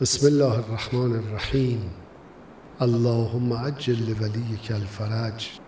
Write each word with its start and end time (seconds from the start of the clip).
بسم 0.00 0.26
الله 0.26 0.58
الرحمن 0.58 1.12
الرحیم. 1.12 1.90
اللهم 2.80 3.52
عجل 3.52 4.16
لولیک 4.20 4.72
الفرج. 4.72 5.61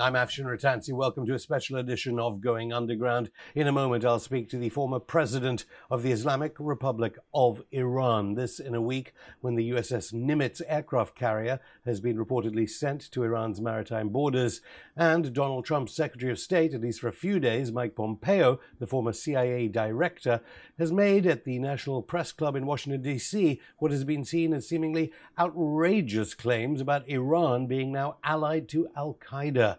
I'm 0.00 0.14
Afshin 0.14 0.44
Ratansi. 0.44 0.92
Welcome 0.92 1.26
to 1.26 1.34
a 1.34 1.40
special 1.40 1.76
edition 1.76 2.20
of 2.20 2.40
Going 2.40 2.72
Underground. 2.72 3.32
In 3.56 3.66
a 3.66 3.72
moment, 3.72 4.04
I'll 4.04 4.20
speak 4.20 4.48
to 4.50 4.56
the 4.56 4.68
former 4.68 5.00
president 5.00 5.64
of 5.90 6.04
the 6.04 6.12
Islamic 6.12 6.54
Republic 6.60 7.18
of 7.34 7.64
Iran. 7.72 8.34
This 8.34 8.60
in 8.60 8.76
a 8.76 8.80
week 8.80 9.12
when 9.40 9.56
the 9.56 9.70
USS 9.70 10.14
Nimitz 10.14 10.62
aircraft 10.68 11.16
carrier 11.16 11.58
has 11.84 12.00
been 12.00 12.16
reportedly 12.16 12.70
sent 12.70 13.10
to 13.10 13.24
Iran's 13.24 13.60
maritime 13.60 14.10
borders. 14.10 14.60
And 14.96 15.32
Donald 15.32 15.64
Trump's 15.64 15.96
Secretary 15.96 16.30
of 16.30 16.38
State, 16.38 16.74
at 16.74 16.80
least 16.80 17.00
for 17.00 17.08
a 17.08 17.12
few 17.12 17.40
days, 17.40 17.72
Mike 17.72 17.96
Pompeo, 17.96 18.60
the 18.78 18.86
former 18.86 19.12
CIA 19.12 19.66
director, 19.66 20.42
has 20.78 20.92
made 20.92 21.26
at 21.26 21.42
the 21.42 21.58
National 21.58 22.02
Press 22.02 22.30
Club 22.30 22.54
in 22.54 22.66
Washington, 22.66 23.02
D.C., 23.02 23.60
what 23.78 23.90
has 23.90 24.04
been 24.04 24.24
seen 24.24 24.54
as 24.54 24.68
seemingly 24.68 25.12
outrageous 25.36 26.34
claims 26.34 26.80
about 26.80 27.08
Iran 27.08 27.66
being 27.66 27.90
now 27.90 28.18
allied 28.22 28.68
to 28.68 28.86
Al 28.96 29.18
Qaeda. 29.20 29.76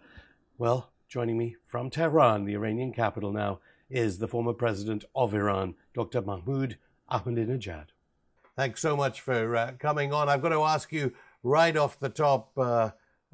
Well, 0.60 0.90
joining 1.08 1.38
me 1.38 1.56
from 1.64 1.88
Tehran, 1.88 2.44
the 2.44 2.52
Iranian 2.52 2.92
capital 2.92 3.32
now, 3.32 3.60
is 3.88 4.18
the 4.18 4.28
former 4.28 4.52
president 4.52 5.06
of 5.16 5.32
Iran, 5.32 5.74
Dr. 5.94 6.20
Mahmoud 6.20 6.76
Ahmadinejad. 7.10 7.86
Thanks 8.56 8.82
so 8.82 8.94
much 8.94 9.22
for 9.22 9.56
uh, 9.56 9.72
coming 9.78 10.12
on. 10.12 10.28
I've 10.28 10.42
got 10.42 10.50
to 10.50 10.60
ask 10.60 10.92
you 10.92 11.14
right 11.42 11.74
off 11.74 11.98
the 11.98 12.10
top, 12.10 12.50
uh, 12.58 12.90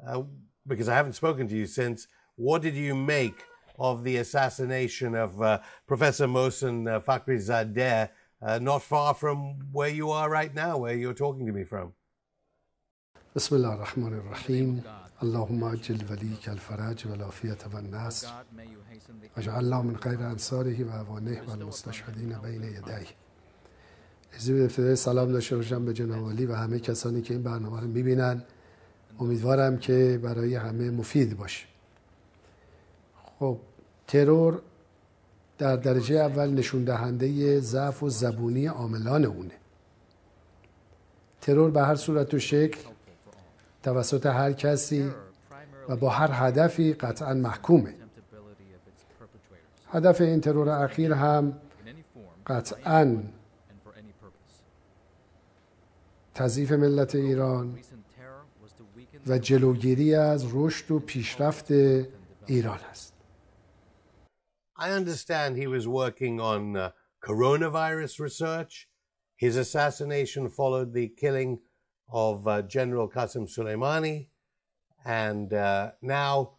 uh, 0.07 0.21
because 0.65 0.87
I 0.87 0.95
haven't 0.95 1.15
spoken 1.15 1.49
to 1.49 1.55
you 1.57 1.65
since, 1.65 2.07
what 2.37 2.61
did 2.61 2.75
you 2.75 2.95
make 2.95 3.43
of 3.77 4.05
the 4.05 4.15
assassination 4.15 5.13
of 5.13 5.41
uh, 5.41 5.59
Professor 5.85 6.27
Mohsen 6.27 6.89
uh, 6.89 7.01
Fakhrizadeh, 7.01 8.07
uh, 8.41 8.59
not 8.59 8.83
far 8.83 9.13
from 9.13 9.67
where 9.73 9.89
you 9.89 10.11
are 10.11 10.29
right 10.29 10.55
now, 10.55 10.77
where 10.77 10.95
you're 10.95 11.13
talking 11.13 11.45
to 11.45 11.51
me 11.51 11.65
from? 11.65 11.91
بسم 13.35 13.55
الله 13.55 13.67
الرحمن 13.67 14.13
الرحیم. 14.13 14.83
اللهم 15.21 15.63
عجل 15.63 15.97
ولیک 16.09 16.49
الفرج 16.49 17.07
و 17.07 17.11
العافیت 17.11 17.67
و 17.73 17.77
النصر 17.77 18.27
واجعلنا 19.37 19.81
من 19.81 19.93
غیر 19.93 20.19
انصاره 20.19 20.83
و 20.83 20.89
اوانه 20.89 21.41
و 21.47 21.51
المستشهدین 21.51 22.35
بین 22.43 22.63
یدیه. 22.63 23.07
از 24.33 24.49
ابتدای 24.49 24.95
سلام 24.95 25.31
داشته 25.31 25.55
باشم 25.55 25.85
به 25.85 25.93
جناب 25.93 26.23
و 26.49 26.55
همه 26.55 26.79
کسانی 26.79 27.21
که 27.21 27.33
این 27.33 27.43
برنامه 27.43 27.81
رو 27.81 27.87
می‌بینن. 27.87 28.43
امیدوارم 29.19 29.77
که 29.77 30.19
برای 30.23 30.55
همه 30.55 30.89
مفید 30.89 31.37
باشه. 31.37 31.65
خب 33.39 33.57
ترور 34.07 34.61
در 35.57 35.75
درجه 35.75 36.15
اول 36.15 36.49
نشون 36.49 36.83
دهنده 36.83 37.59
ضعف 37.59 38.03
و 38.03 38.09
زبونی 38.09 38.65
عاملان 38.65 39.25
اونه. 39.25 39.53
ترور 41.41 41.71
به 41.71 41.81
هر 41.81 41.95
صورت 41.95 42.33
و 42.33 42.39
شکل 42.39 42.79
توسط 43.83 44.25
هر 44.25 44.53
کسی 44.53 45.11
و 45.89 45.95
با 45.95 46.09
هر 46.09 46.29
هدفی 46.31 46.93
قطعا 46.93 47.33
محکومه 47.33 47.95
هدف 49.91 50.21
این 50.21 50.41
ترور 50.41 50.69
اخیر 50.69 51.13
هم 51.13 51.61
قطعا 52.47 53.23
تضعیف 56.35 56.71
ملت 56.71 57.15
ایران 57.15 57.79
و 59.27 59.37
جلوگیری 59.37 60.15
از 60.15 60.45
رشد 60.53 60.91
و 60.91 60.99
پیشرفت 60.99 61.71
ایران 62.47 62.79
است 62.89 63.13
I 64.79 64.91
understand 64.91 65.57
he 65.57 65.65
was 65.65 65.87
working 65.87 66.39
on 66.39 66.77
uh, 66.77 66.91
coronavirus 67.27 68.19
research. 68.19 68.87
His 69.35 69.55
assassination 69.55 70.49
followed 70.49 70.93
the 70.93 71.07
killing 71.07 71.59
of 72.10 72.46
uh, 72.46 72.62
General 72.62 73.08
Qasem 73.08 73.48
Soleimani. 73.48 74.26
And 75.04 75.52
uh, 75.52 75.92
now, 76.00 76.52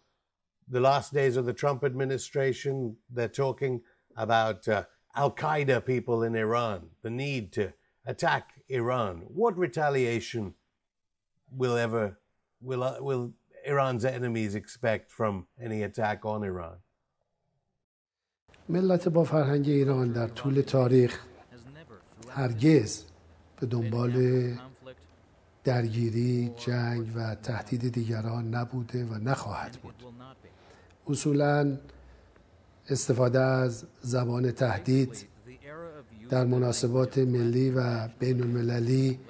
the 0.68 0.80
last 0.80 1.14
days 1.14 1.38
of 1.38 1.46
the 1.46 1.54
Trump 1.54 1.84
administration, 1.84 2.98
they're 3.10 3.28
talking 3.28 3.82
about 4.18 4.68
uh, 4.68 4.84
Al 5.16 5.32
Qaeda 5.32 5.86
people 5.86 6.24
in 6.24 6.36
Iran, 6.36 6.90
the 7.04 7.10
need 7.10 7.54
to 7.54 7.74
attack 8.06 8.50
Iran. 8.68 9.24
What 9.28 9.58
retaliation 9.58 10.56
will 11.52 11.78
ever 11.78 12.18
will 12.62 12.84
uh, 12.84 12.98
will 13.00 13.34
Iran's 13.66 14.06
enemies 14.06 14.56
expect 14.56 15.12
from 15.12 15.48
any 15.62 15.84
attack 15.84 16.26
on 16.26 16.44
Iran? 16.44 16.78
ملت 18.70 19.08
با 19.10 19.24
فرهنگ 19.24 19.70
ایران 19.70 20.12
در 20.12 20.28
طول 20.28 20.62
تاریخ 20.62 21.20
هرگز 22.30 23.04
به 23.60 23.66
دنبال 23.68 24.12
درگیری، 25.65 26.53
جنگ 26.57 27.13
و 27.17 27.35
تهدید 27.35 27.93
دیگران 27.93 28.55
نبوده 28.55 29.05
و 29.05 29.15
نخواهد 29.15 29.73
بود. 29.73 29.95
اصولا 31.09 31.79
استفاده 32.89 33.41
از 33.41 33.85
زبان 34.01 34.51
تهدید 34.51 35.27
در 36.31 36.45
مناسبات 36.45 37.19
ملی 37.19 37.71
و 37.71 38.09
بین 38.09 38.43
المللی 38.43 39.21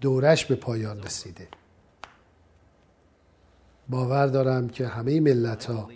دورش 0.00 0.46
به 0.46 0.54
پایان 0.54 1.02
رسیده. 1.02 1.48
باور 3.88 4.26
دارم 4.26 4.68
که 4.68 4.86
همه 4.86 5.20
ملت 5.20 5.64
ها 5.64 5.90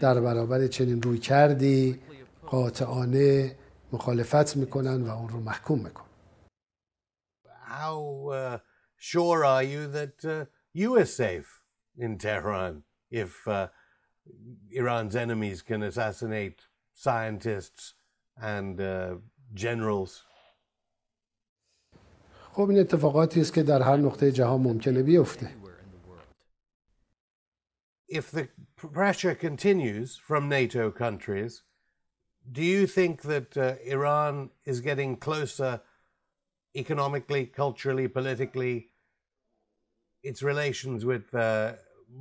در 0.00 0.20
برابر 0.20 0.66
چنین 0.66 1.02
روی 1.02 1.18
کردی 1.18 2.00
قاطعانه 2.46 3.56
مخالفت 3.92 4.56
می‌کنن 4.56 5.02
و 5.02 5.10
اون 5.10 5.28
رو 5.28 5.40
محکوم 5.40 5.78
می‌کنن. 5.78 6.06
How 8.95 8.97
uh, 8.97 8.97
sure 8.97 9.45
are 9.45 9.63
you 9.63 9.87
that 9.87 10.25
uh, 10.25 10.45
you 10.73 10.95
are 10.97 11.05
safe 11.05 11.61
in 11.97 12.17
Tehran 12.17 12.83
if 13.09 13.47
uh, 13.47 13.67
Iran's 14.71 15.15
enemies 15.15 15.61
can 15.61 15.83
assassinate 15.83 16.61
scientists 16.93 17.93
and 18.41 18.79
uh, 18.79 19.15
generals? 19.53 20.23
خب 22.53 22.69
این 22.69 22.79
اتفاقاتی 22.79 23.41
است 23.41 23.53
که 23.53 23.63
در 23.63 23.81
هر 23.81 23.97
نقطه 23.97 24.31
جهان 24.31 24.61
ممکنه 24.61 25.03
بیفته. 25.03 25.49
If 28.09 28.29
the 28.31 28.49
pressure 28.75 29.35
continues 29.35 30.17
from 30.17 30.49
NATO 30.49 30.91
countries, 30.91 31.63
do 32.51 32.61
you 32.61 32.85
think 32.85 33.21
that 33.21 33.55
uh, 33.55 33.75
Iran 33.85 34.49
is 34.65 34.81
getting 34.81 35.15
closer 35.15 35.81
economically, 36.82 37.46
culturally, 37.46 38.08
politically, 38.08 38.88
its 40.22 40.42
relations 40.42 41.04
with 41.04 41.26
uh, 41.34 41.72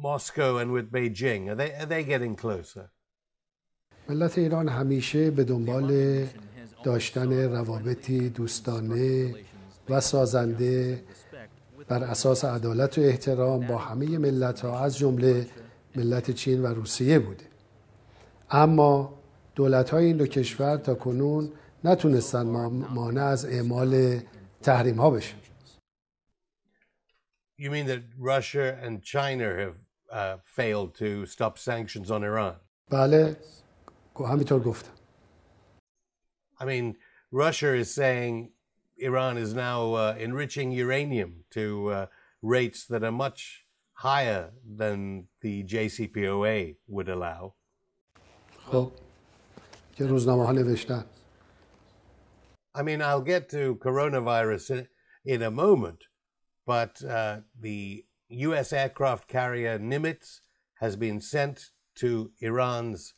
Moscow 0.08 0.58
and 0.58 0.72
with 0.72 0.92
Beijing? 0.92 1.50
Are 1.52 1.56
they, 1.56 1.72
are 1.82 1.86
they 1.86 2.04
getting 2.04 2.36
closer? 2.36 2.90
ملت 4.10 4.38
ایران 4.38 4.70
همیشه 4.70 5.32
به 5.32 5.44
دنبال 5.44 6.24
داشتن 6.84 7.34
روابطی 7.52 8.30
دوستانه 8.30 9.36
و 9.90 10.02
سازنده 10.02 11.04
بر 11.88 12.04
اساس 12.04 12.46
عدالت 12.46 12.98
و 12.98 13.02
احترام 13.02 13.68
با 13.68 13.78
همه 13.78 14.18
ملت 14.18 14.62
ها 14.62 14.80
از 14.80 14.98
جمله 14.98 15.48
ملت 15.96 16.32
چین 16.32 16.62
و 16.62 16.68
روسیه 16.68 17.20
بوده 17.20 17.46
اما 18.52 19.14
دولت 19.56 19.90
های 19.90 20.06
این 20.06 20.18
دو 20.18 20.28
کشور 20.28 20.78
تا 20.78 20.96
کنون 20.96 21.52
نتونستن 21.84 22.44
مانع 22.94 23.24
از 23.24 23.46
اعمال 23.46 24.20
تحریم 24.65 25.01
ها 25.01 25.11
بشن 25.11 25.37
You 27.59 27.71
mean 27.71 27.87
that 27.87 28.03
Russia 28.19 28.79
and 28.83 29.03
China 29.03 29.49
have 29.63 29.77
uh, 30.11 30.37
failed 30.45 30.95
to 30.95 31.27
stop 31.27 31.59
sanctions 31.59 32.11
on 32.11 32.25
Iran? 32.25 32.57
بله 32.91 33.37
همینطور 34.17 34.63
گفتم 34.63 34.93
I 36.61 36.65
mean, 36.65 36.97
Russia 37.33 37.75
is 37.75 37.95
saying 37.95 38.51
Iran 38.99 39.39
is 39.39 39.55
now 39.55 39.95
uh, 39.95 40.15
enriching 40.19 40.73
uranium 40.73 41.45
to 41.51 41.65
uh, 41.89 42.07
rates 42.43 42.87
that 42.87 43.03
are 43.03 43.17
much 43.27 43.65
higher 43.95 44.51
than 44.81 45.29
the 45.41 45.65
JCPOA 45.65 46.77
would 46.89 47.09
allow. 47.09 47.55
خب 48.73 48.93
که 49.95 50.07
روزنامه 50.07 50.47
ها 50.47 50.53
نوشتن 50.53 51.05
I 52.76 52.82
mean, 52.82 53.02
I'll 53.02 53.22
get 53.22 53.50
to 53.50 53.76
coronavirus 53.76 54.72
in, 54.72 54.88
in 55.24 55.42
a 55.42 55.50
moment, 55.50 56.04
but 56.66 57.02
uh, 57.04 57.40
the 57.58 58.06
U.S. 58.28 58.74
aircraft 58.74 59.30
carrier 59.30 59.80
Nimitz 59.80 60.42
has 60.80 60.98
been 60.98 61.22
sent 61.22 61.70
to 61.96 62.32
Iran's 62.42 63.14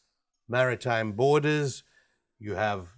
maritime 0.48 1.14
borders. 1.14 1.84
You 2.38 2.54
have 2.54 2.90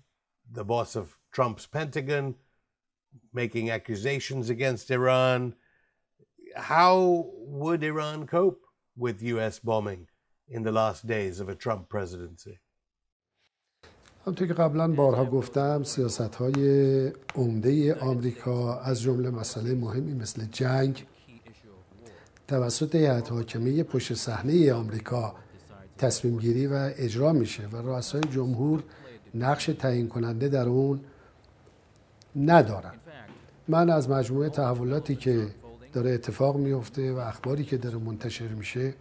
the 0.51 0.65
boss 0.65 0.97
of 0.97 1.17
Trump's 1.31 1.65
Pentagon 1.65 2.35
making 3.33 3.69
accusations 3.69 4.50
against 4.50 4.91
Iran. 4.91 5.56
How 6.57 7.25
would 7.38 7.83
Iran 7.83 8.27
cope 8.27 8.61
with 8.97 9.21
U.S. 9.21 9.59
bombing 9.59 10.07
in 10.50 10.63
the 10.63 10.73
last 10.73 11.07
days 11.07 11.39
of 11.39 11.47
a 11.47 11.56
Trump 11.56 11.88
presidency? 11.88 12.59
همونطور 14.29 14.47
که 14.47 14.53
قبلا 14.53 14.87
بارها 14.87 15.25
گفتم 15.25 15.83
سیاست 15.83 16.35
های 16.35 17.11
عمده 17.35 17.95
آمریکا 17.95 18.79
از 18.79 19.01
جمله 19.01 19.29
مسئله 19.29 19.75
مهمی 19.75 20.13
مثل 20.13 20.45
جنگ 20.51 21.05
توسط 22.47 22.95
هیئت 22.95 23.31
حاکمه 23.31 23.83
پشت 23.83 24.13
صحنه 24.13 24.73
آمریکا 24.73 25.35
تصمیم 25.97 26.37
گیری 26.37 26.67
و 26.67 26.91
اجرا 26.95 27.33
میشه 27.33 27.67
و 27.67 27.77
رؤسای 27.77 28.21
جمهور 28.21 28.83
نقش 29.35 29.65
تعیین 29.65 30.07
کننده 30.07 30.47
در 30.47 30.67
اون 30.67 30.99
ندارن. 32.35 32.93
من 33.67 33.89
از 33.89 34.09
مجموعه 34.09 34.49
تحولاتی 34.49 35.15
که 35.15 35.47
داره 35.93 36.11
اتفاق 36.11 36.57
میفته 36.57 37.13
و 37.13 37.17
اخباری 37.17 37.63
که 37.63 37.77
داره 37.77 37.97
منتشر 37.97 38.47
میشه 38.47 38.93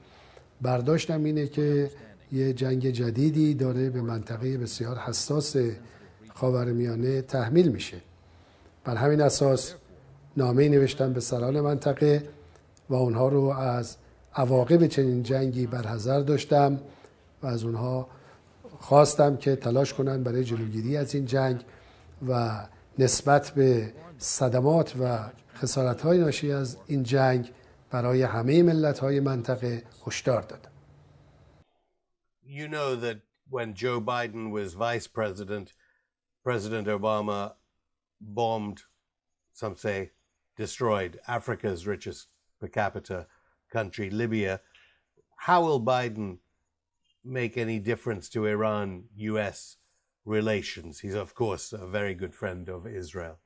برداشتم 0.62 1.24
اینه 1.24 1.46
که 1.46 1.90
یه 2.32 2.52
جنگ 2.52 2.90
جدیدی 2.90 3.54
داره 3.54 3.90
به 3.90 4.02
منطقه 4.02 4.58
بسیار 4.58 4.98
حساس 4.98 5.56
خاورمیانه 6.34 7.22
تحمیل 7.22 7.68
میشه. 7.68 7.96
بر 8.84 8.96
همین 8.96 9.20
اساس 9.20 9.74
نامه 10.36 10.68
نوشتم 10.68 11.12
به 11.12 11.20
سران 11.20 11.60
منطقه 11.60 12.22
و 12.88 12.94
اونها 12.94 13.28
رو 13.28 13.44
از 13.44 13.96
عواقب 14.34 14.86
چنین 14.86 15.22
جنگی 15.22 15.66
برحضر 15.66 16.20
داشتم 16.20 16.80
و 17.42 17.46
از 17.46 17.64
اونها 17.64 18.08
خواستم 18.80 19.36
که 19.36 19.56
تلاش 19.56 19.94
کنند 19.94 20.24
برای 20.24 20.44
جلوگیری 20.44 20.96
از 20.96 21.14
این 21.14 21.26
جنگ 21.26 21.60
و 22.28 22.60
نسبت 22.98 23.50
به 23.50 23.92
صدمات 24.18 24.94
و 25.00 25.18
خسارت 25.54 26.00
های 26.00 26.18
ناشی 26.18 26.52
از 26.52 26.76
این 26.86 27.02
جنگ 27.02 27.52
برای 27.90 28.22
همه 28.22 28.62
ملت 28.62 28.98
های 28.98 29.20
منطقه 29.20 29.82
هشدار 30.06 30.42
دادم. 30.42 30.67
You 32.47 32.67
know 32.67 32.95
that 32.95 33.21
when 33.49 33.73
Joe 33.73 34.01
Biden 34.01 34.51
was 34.51 34.73
vice 34.73 35.07
president, 35.07 35.73
President 36.43 36.87
Obama 36.87 37.53
bombed, 38.19 38.83
some 39.53 39.75
say 39.75 40.11
destroyed, 40.57 41.19
Africa's 41.27 41.87
richest 41.87 42.27
per 42.59 42.67
capita 42.67 43.27
country, 43.71 44.09
Libya. 44.09 44.61
How 45.35 45.63
will 45.63 45.81
Biden 45.81 46.37
make 47.23 47.57
any 47.57 47.79
difference 47.79 48.29
to 48.29 48.45
Iran 48.45 49.05
US 49.15 49.77
relations? 50.25 50.99
He's, 50.99 51.15
of 51.15 51.33
course, 51.35 51.73
a 51.73 51.87
very 51.87 52.13
good 52.13 52.33
friend 52.33 52.69
of 52.69 52.85
Israel. 52.87 53.39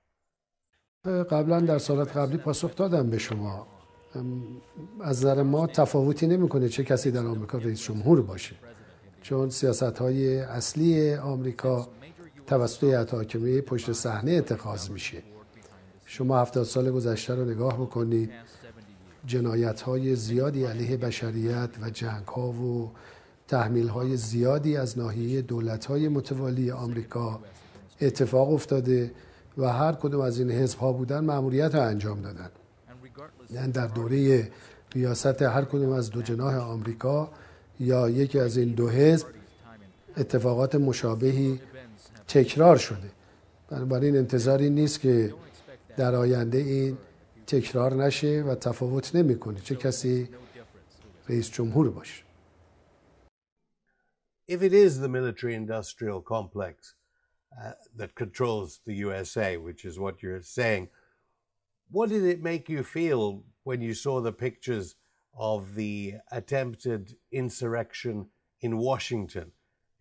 قبلا 1.06 1.60
در 1.60 1.78
سالات 1.78 2.18
قبلی 2.18 2.38
پاسخ 2.38 2.75
دادم 2.75 3.10
به 3.10 3.18
شما 3.18 3.68
از 5.01 5.25
نظر 5.25 5.44
ما 5.44 5.68
تفاوتی 5.68 6.28
نمیکنه 6.28 6.69
چه 6.69 6.84
کسی 6.84 7.12
در 7.12 7.25
آمریکا 7.25 7.57
رئیس 7.57 7.81
جمهور 7.81 8.22
باشه 8.22 8.56
چون 9.23 9.51
سیاست 9.51 9.83
های 9.83 10.39
اصلی 10.39 11.15
آمریکا 11.15 11.89
توسط 12.47 12.85
هیئت 12.85 13.15
حاکمه 13.15 13.61
پشت 13.61 13.93
صحنه 13.93 14.33
اتخاذ 14.33 14.91
میشه. 14.91 15.23
شما 16.07 16.39
هفتاد 16.41 16.65
سال 16.65 16.91
گذشته 16.91 17.35
رو 17.35 17.45
نگاه 17.45 17.81
بکنید 17.81 18.31
جنایت 19.27 19.81
های 19.81 20.17
زیادی 20.17 20.65
علیه 20.65 20.97
بشریت 20.97 21.71
و 21.83 21.91
جنگ 21.91 22.27
ها 22.27 22.49
و 22.49 22.91
تحمیل 23.49 23.89
های 23.89 24.17
زیادی 24.17 24.77
از 24.77 24.99
ناحیه 24.99 25.43
دولت 25.43 25.85
های 25.85 26.09
متوالی 26.09 26.71
آمریکا 26.71 27.41
اتفاق 28.01 28.53
افتاده 28.53 29.11
و 29.59 29.73
هر 29.73 29.93
کدوم 29.93 30.21
از 30.21 30.39
این 30.39 30.51
حزب 30.51 30.79
ها 30.79 30.93
بودن 30.93 31.25
معمولیت 31.25 31.75
رو 31.75 31.83
انجام 31.83 32.23
دادن. 32.23 32.51
یعنی 33.51 33.73
در 33.73 33.87
دوره 33.87 34.51
ریاست 34.95 35.43
هر 35.43 35.65
کدوم 35.65 35.93
از 35.93 36.11
دو 36.11 36.23
جناح 36.23 36.57
آمریکا 36.57 37.31
یا 37.82 38.11
یکی 38.11 38.38
از 38.38 38.56
این 38.56 38.69
دو 38.69 38.88
حزب 38.88 39.26
اتفاقات 40.17 40.75
مشابهی 40.75 41.61
تکرار 42.29 42.76
شده 42.76 43.11
بنابراین 43.70 44.17
انتظاری 44.17 44.70
نیست 44.70 45.00
که 45.00 45.34
در 45.96 46.14
آینده 46.14 46.58
این 46.58 46.99
تکرار 47.46 47.94
نشه 47.94 48.44
و 48.46 48.55
تفاوت 48.55 49.17
نمی‌کنه 49.17 49.61
چه 49.61 49.75
کسی 49.75 50.29
رئیس 51.29 51.50
جمهور 51.50 51.90
باشه 51.90 52.25
If 54.49 54.62
it 54.62 54.73
is 54.73 55.00
the 55.00 55.08
military 55.08 55.55
industrial 55.55 56.20
complex 56.20 56.75
uh, 57.61 57.73
that 57.99 58.14
controls 58.14 58.81
the 58.87 58.94
USA, 59.06 59.56
which 59.56 59.85
is 59.85 59.99
what 59.99 60.23
you're 60.23 60.43
saying, 60.43 60.88
what 61.90 62.08
did 62.11 62.25
it 62.25 62.43
make 62.43 62.69
you 62.69 62.82
feel 62.82 63.44
when 63.69 63.81
you 63.81 63.94
saw 63.94 64.20
the 64.20 64.32
pictures 64.46 64.96
of 65.34 65.75
the 65.75 66.16
attempted 66.31 67.16
insurrection 67.31 68.28
in 68.62 68.78
Washington? 68.78 69.51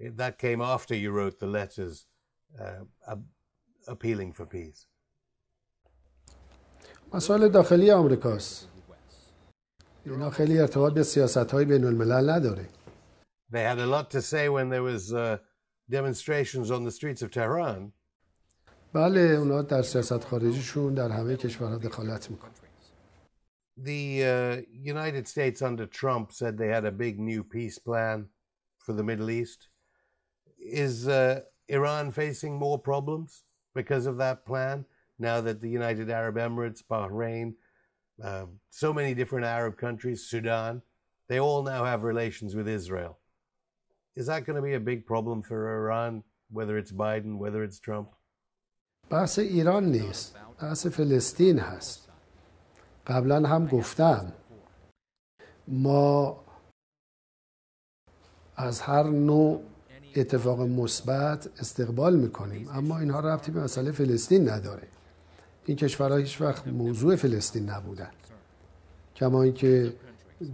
That 0.00 0.38
came 0.38 0.60
after 0.60 0.94
you 0.94 1.10
wrote 1.10 1.38
the 1.38 1.46
letters 1.46 2.06
uh, 2.60 3.16
appealing 3.88 4.32
for 4.32 4.46
peace. 4.46 4.86
مسائل 7.12 7.48
داخلی 7.48 7.90
آمریکاست. 7.90 8.68
اینا 10.04 10.30
خیلی 10.30 10.58
ارتباط 10.58 10.92
به 10.94 11.02
سیاست 11.02 11.36
های 11.36 11.64
بین 11.64 11.84
الملل 11.84 12.30
نداره. 12.30 12.68
They 13.52 13.62
had 13.62 13.78
a 13.78 13.86
lot 13.86 14.10
to 14.10 14.22
say 14.22 14.48
when 14.48 14.68
there 14.68 14.82
was 14.82 15.12
uh, 15.12 15.38
demonstrations 15.90 16.70
on 16.70 16.84
the 16.84 16.90
streets 16.90 17.22
of 17.22 17.30
Tehran. 17.30 17.92
بله 18.92 19.20
اونا 19.20 19.62
در 19.62 19.82
سیاست 19.82 20.24
خارجیشون 20.24 20.94
در 20.94 21.08
همه 21.08 21.36
کشورها 21.36 21.76
دخالت 21.76 22.30
میکنن. 22.30 22.59
The 23.80 24.24
uh, 24.24 24.62
United 24.72 25.28
States 25.28 25.60
under 25.60 25.86
Trump 25.86 26.32
said 26.32 26.56
they 26.56 26.68
had 26.68 26.84
a 26.84 26.92
big 26.92 27.18
new 27.18 27.44
peace 27.44 27.78
plan 27.78 28.28
for 28.78 28.92
the 28.94 29.04
Middle 29.04 29.30
East. 29.30 29.68
Is 30.58 31.06
uh, 31.06 31.40
Iran 31.68 32.10
facing 32.10 32.58
more 32.58 32.78
problems 32.78 33.44
because 33.74 34.06
of 34.06 34.16
that 34.18 34.46
plan 34.46 34.86
now 35.18 35.40
that 35.40 35.60
the 35.60 35.68
United 35.68 36.10
Arab 36.10 36.36
Emirates, 36.36 36.82
Bahrain, 36.90 37.54
uh, 38.22 38.46
so 38.70 38.92
many 38.92 39.14
different 39.14 39.44
Arab 39.44 39.76
countries, 39.76 40.26
Sudan, 40.26 40.82
they 41.28 41.38
all 41.40 41.62
now 41.62 41.84
have 41.84 42.02
relations 42.02 42.54
with 42.54 42.68
Israel? 42.68 43.18
Is 44.14 44.26
that 44.26 44.46
going 44.46 44.56
to 44.56 44.62
be 44.62 44.74
a 44.74 44.80
big 44.80 45.06
problem 45.06 45.42
for 45.42 45.58
Iran, 45.78 46.22
whether 46.50 46.78
it's 46.78 46.92
Biden, 46.92 47.36
whether 47.36 47.62
it's 47.62 47.78
Trump? 47.78 48.08
بحث 49.10 49.38
ایران 49.38 49.84
نیست 49.84 50.36
بحث 50.62 50.86
فلسطین 50.86 51.58
هست 51.58 52.08
قبلا 53.07 53.49
هم 53.49 53.67
گفتم. 53.67 54.33
ما 55.67 56.43
از 58.55 58.81
هر 58.81 59.03
نوع 59.03 59.61
اتفاق 60.15 60.61
مثبت 60.61 61.49
استقبال 61.59 62.15
می‌کنیم 62.15 62.69
اما 62.73 62.99
اینها 62.99 63.19
ربطی 63.19 63.51
به 63.51 63.63
مسئله 63.63 63.91
فلسطین 63.91 64.49
نداره. 64.49 64.87
این 65.65 65.77
کشورها 65.77 66.17
هیچ 66.17 66.41
وقت 66.41 66.67
موضوع 66.67 67.15
فلسطین 67.15 67.69
نبودن. 67.69 68.11
کما 69.15 69.43
اینکه 69.43 69.93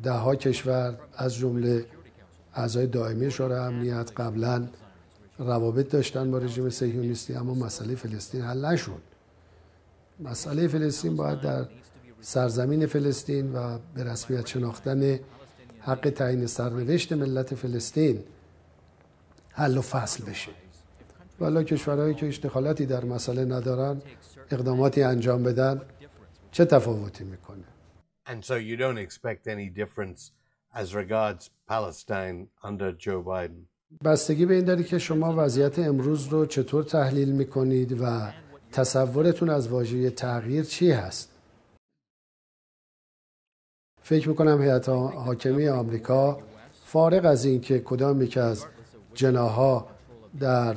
ده 0.03 0.11
ها 0.11 0.35
کشور 0.35 0.97
از 1.15 1.35
جمله 1.35 1.85
اعضای 2.53 2.87
دائمی 2.87 3.31
شورای 3.31 3.59
امنیت 3.59 4.11
قبلا 4.17 4.67
روابط 5.39 5.89
داشتن 5.89 6.31
با 6.31 6.37
رژیم 6.37 6.69
صهیونیستی 6.69 7.35
اما 7.35 7.53
مسئله 7.53 7.95
فلسطین 7.95 8.41
حل 8.41 8.65
نشد. 8.65 9.01
مسئله 10.19 10.67
فلسطین 10.67 11.15
باید 11.15 11.41
در 11.41 11.67
سرزمین 12.21 12.85
فلسطین 12.85 13.53
و 13.53 13.77
به 13.95 14.03
رسمیت 14.03 14.47
شناختن 14.47 15.19
حق 15.79 16.09
تعیین 16.09 16.45
سرنوشت 16.45 17.13
ملت 17.13 17.55
فلسطین 17.55 18.23
حل 19.49 19.77
و 19.77 19.81
فصل 19.81 20.25
بشه. 20.25 20.51
والا 21.39 21.63
کشورهایی 21.63 22.13
که 22.13 22.27
دخالتی 22.27 22.85
در 22.85 23.05
مسئله 23.05 23.45
ندارن 23.45 24.01
اقداماتی 24.51 25.03
انجام 25.03 25.43
بدن 25.43 25.81
چه 26.51 26.65
تفاوتی 26.65 27.23
می‌کنه؟ 27.23 27.63
And 28.27 28.43
so 28.43 28.55
you 28.55 28.77
don't 28.77 28.99
expect 29.07 29.47
any 29.47 29.69
difference 29.69 30.31
as 30.73 30.93
regards 30.95 31.49
Palestine 31.69 32.47
under 32.63 32.91
Joe 32.91 33.23
Biden. 33.23 33.67
بستگی 34.03 34.45
به 34.45 34.55
این 34.55 34.65
داره 34.65 34.83
که 34.83 34.99
شما 34.99 35.33
وضعیت 35.37 35.79
امروز 35.79 36.27
رو 36.27 36.45
چطور 36.45 36.83
تحلیل 36.83 37.31
می‌کنید 37.31 38.01
و 38.01 38.31
تصورتون 38.71 39.49
از 39.49 39.67
واژه 39.67 40.09
تغییر 40.09 40.63
چی 40.63 40.91
هست؟ 40.91 41.36
فکر 44.07 44.29
می‌کنم 44.29 44.61
هیئت 44.61 44.89
حاکمه 44.89 45.71
آمریکا 45.71 46.39
فارغ 46.85 47.25
از 47.25 47.45
اینکه 47.45 47.79
کدام 47.79 48.21
یک 48.21 48.37
از 48.37 48.65
جناها 49.13 49.87
در 50.39 50.75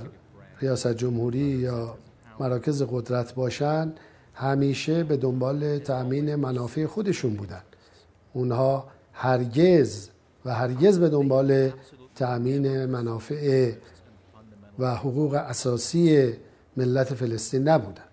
ریاست 0.61 0.93
جمهوری 0.93 1.39
یا 1.39 1.95
مراکز 2.41 2.83
قدرت 2.83 3.35
باشن 3.35 3.93
همیشه 4.35 5.05
به 5.05 5.17
دنبال 5.17 5.79
تأمین 5.79 6.35
منافع 6.35 6.87
خودشون 6.87 7.35
بودن. 7.35 7.61
اونها 8.33 8.87
هرگز 9.13 10.09
و 10.45 10.55
هرگز 10.55 10.99
به 10.99 11.09
دنبال 11.09 11.71
تأمین 12.15 12.87
منافع 12.87 13.73
و 14.79 14.95
حقوق 14.95 15.35
اساسی 15.35 16.33
ملت 16.77 17.15
فلسطین 17.15 17.69
نبودن. 17.69 18.05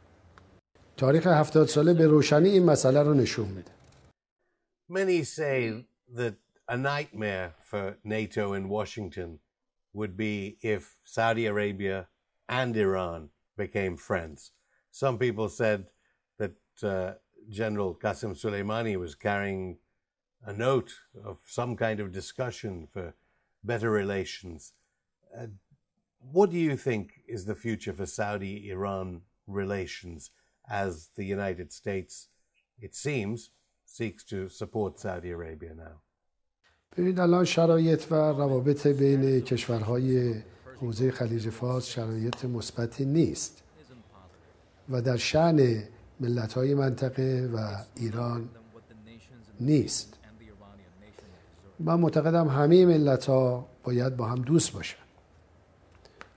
تاریخ 0.97 1.27
هفتاد 1.27 1.67
ساله 1.67 1.93
به 1.93 2.07
روشنی 2.07 2.49
این 2.49 2.65
مسئله 2.65 3.03
رو 3.03 3.13
نشون 3.13 3.47
میده. 3.47 3.76
Many 4.89 5.23
say 5.23 5.85
that 6.13 6.35
a 6.69 6.77
nightmare 6.77 7.55
for 7.59 7.97
NATO 8.05 8.53
in 8.53 8.69
Washington 8.69 9.39
would 9.91 10.15
be 10.15 10.57
if 10.61 10.95
Saudi 11.03 11.45
Arabia 11.45 12.07
and 12.47 12.75
Iran 12.77 13.29
became 13.57 13.97
friends. 13.97 14.51
Some 14.89 15.17
people 15.17 15.49
said 15.49 15.87
that 16.37 16.55
uh, 16.81 17.15
General 17.49 17.95
Qasem 17.95 18.33
Soleimani 18.33 18.97
was 18.97 19.13
carrying 19.13 19.77
a 20.45 20.53
note 20.53 20.93
of 21.21 21.39
some 21.45 21.75
kind 21.75 21.99
of 21.99 22.13
discussion 22.13 22.87
for 22.93 23.13
better 23.63 23.91
relations. 23.91 24.71
Uh, 25.37 25.47
what 26.19 26.49
do 26.49 26.57
you 26.57 26.77
think 26.77 27.21
is 27.27 27.43
the 27.43 27.55
future 27.55 27.91
for 27.91 28.05
Saudi 28.05 28.69
Iran 28.69 29.23
relations 29.47 30.31
as 30.69 31.09
the 31.15 31.25
United 31.25 31.73
States, 31.73 32.29
it 32.79 32.95
seems, 32.95 33.51
seeks 33.87 34.23
to 34.25 34.49
support 34.49 34.99
Saudi 34.99 35.31
Arabia 35.31 35.73
now? 35.73 36.01
ببینید 36.97 37.19
الان 37.19 37.45
شرایط 37.45 38.11
و 38.11 38.15
روابط 38.15 38.87
بین 38.87 39.41
کشورهای 39.41 40.35
حوزه 40.75 41.11
خلیج 41.11 41.49
فارس 41.49 41.85
شرایط 41.85 42.45
مثبتی 42.45 43.05
نیست. 43.05 43.63
و 44.89 45.01
در 45.01 45.17
شعن 45.17 45.83
ملت 46.19 46.53
های 46.53 46.73
منطقه 46.73 47.49
و 47.53 47.77
ایران 47.95 48.49
نیست. 49.59 50.13
من 51.79 51.99
معتقدم 51.99 52.47
همه 52.47 52.85
ملت 52.85 53.25
ها 53.25 53.67
باید 53.83 54.17
با 54.17 54.25
هم 54.25 54.41
دوست 54.41 54.71
باشن. 54.71 54.97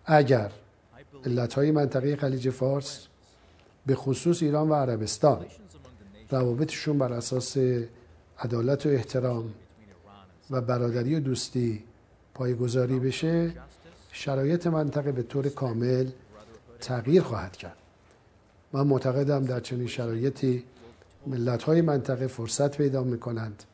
اگر 0.05 0.53
ملت 1.27 1.55
های 1.55 1.71
منطقه 1.71 2.17
خلیج 2.17 2.51
فارس 2.51 3.07
به 3.87 3.95
خصوص 3.95 4.43
ایران 4.43 4.69
و 4.69 4.75
عربستان 4.75 5.47
روابطشون 6.31 6.99
بر 6.99 7.13
اساس 7.13 7.57
عدالت 8.39 8.87
و 8.87 8.89
احترام 8.89 9.55
و 10.51 10.61
برادری 10.61 11.15
و 11.15 11.21
دوستی 11.21 11.85
پایگذاری 12.35 12.99
بشه 12.99 13.53
شرایط 14.13 14.67
منطقه 14.67 15.13
به 15.13 15.23
طور 15.23 15.49
کامل 15.49 16.07
تغییر 16.81 17.23
خواهد 17.23 17.57
کرد. 17.57 17.77
من 18.73 18.87
معتقدم 18.87 19.45
در 19.45 19.61
چنین 19.61 19.87
شرایطی 19.87 20.65
ملت 21.27 21.63
های 21.63 21.81
منطقه 21.81 22.27
فرصت 22.27 22.77
پیدا 22.77 23.03
می 23.05 23.19
کنند 23.19 23.65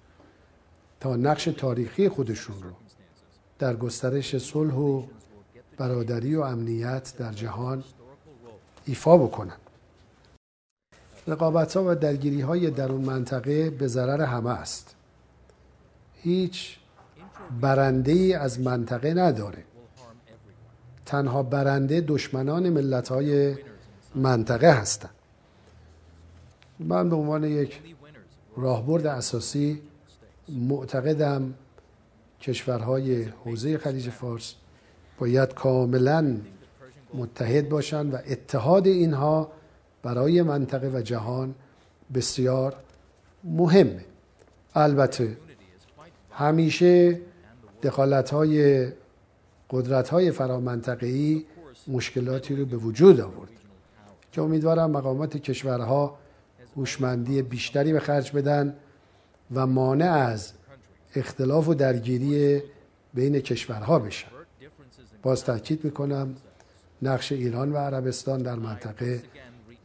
تا 1.01 1.17
نقش 1.17 1.45
تاریخی 1.45 2.09
خودشون 2.09 2.63
رو 2.63 2.71
در 3.59 3.77
گسترش 3.77 4.39
صلح 4.39 4.75
و 4.75 5.03
برادری 5.77 6.37
و 6.37 6.41
امنیت 6.41 7.13
در 7.19 7.33
جهان 7.33 7.85
ایفا 8.87 9.19
بکنند. 9.19 9.66
رقابت 11.27 11.77
ها 11.77 11.85
و 11.87 11.95
درگیری 11.95 12.41
های 12.41 12.71
در 12.71 12.93
اون 12.93 13.05
منطقه 13.05 13.71
به 13.71 13.87
ضرر 13.87 14.23
همه 14.23 14.51
است. 14.51 14.95
هیچ 16.23 16.79
برنده 17.61 18.13
ای 18.13 18.35
از 18.35 18.61
منطقه 18.61 19.15
نداره. 19.15 19.65
تنها 21.07 21.43
برنده 21.43 22.01
دشمنان 22.01 22.71
ملت 22.71 23.09
های 23.09 23.55
منطقه 24.15 24.73
هستند. 24.73 25.11
من 26.79 27.11
به 27.11 27.17
عنوان 27.17 27.45
یک 27.45 27.81
راهبرد 28.57 29.07
اساسی 29.07 29.83
معتقدم 30.49 31.55
کشورهای 32.41 33.23
حوزه 33.23 33.79
خلیج 33.79 34.11
فارس 34.11 34.55
باید 35.19 35.55
کاملا 35.55 36.37
متحد 37.15 37.69
باشند 37.69 38.15
و 38.15 38.17
اتحاد 38.27 38.87
اینها 38.87 39.53
برای 40.07 40.43
منطقه 40.43 40.89
و 40.89 41.01
جهان 41.01 41.55
بسیار 42.15 42.77
مهمه 43.45 44.05
البته 44.75 45.37
همیشه 46.31 47.21
دخالت 47.83 48.31
های 48.31 48.89
قدرت 49.71 50.09
های 50.09 50.33
مشکلاتی 51.89 52.57
رو 52.57 52.67
به 52.67 52.77
وجود 52.77 53.21
آورد 53.21 53.51
که 54.33 54.43
امیدوارم 54.43 54.91
مقامات 54.91 55.37
کشورها 55.37 56.19
هوشمندی 56.77 57.43
بیشتری 57.43 57.93
به 57.93 58.01
خرج 58.01 58.33
بدن 58.33 58.77
و 59.55 59.67
مانع 59.67 60.13
از 60.13 60.53
اختلاف 61.17 61.69
و 61.69 61.75
درگیری 61.75 62.63
بین 63.15 63.41
کشورها 63.41 63.99
بشن. 63.99 64.29
باز 65.23 65.45
تاکید 65.45 65.85
می‌کنم 65.85 66.37
نقش 67.03 67.33
ایران 67.33 67.73
و 67.73 67.77
عربستان 67.77 68.43
در 68.43 68.55
منطقه 68.55 69.23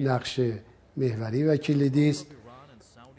نقش 0.02 0.40
محوری 0.98 1.44
و 1.44 1.58
کلیدی 1.58 2.10
است 2.10 2.26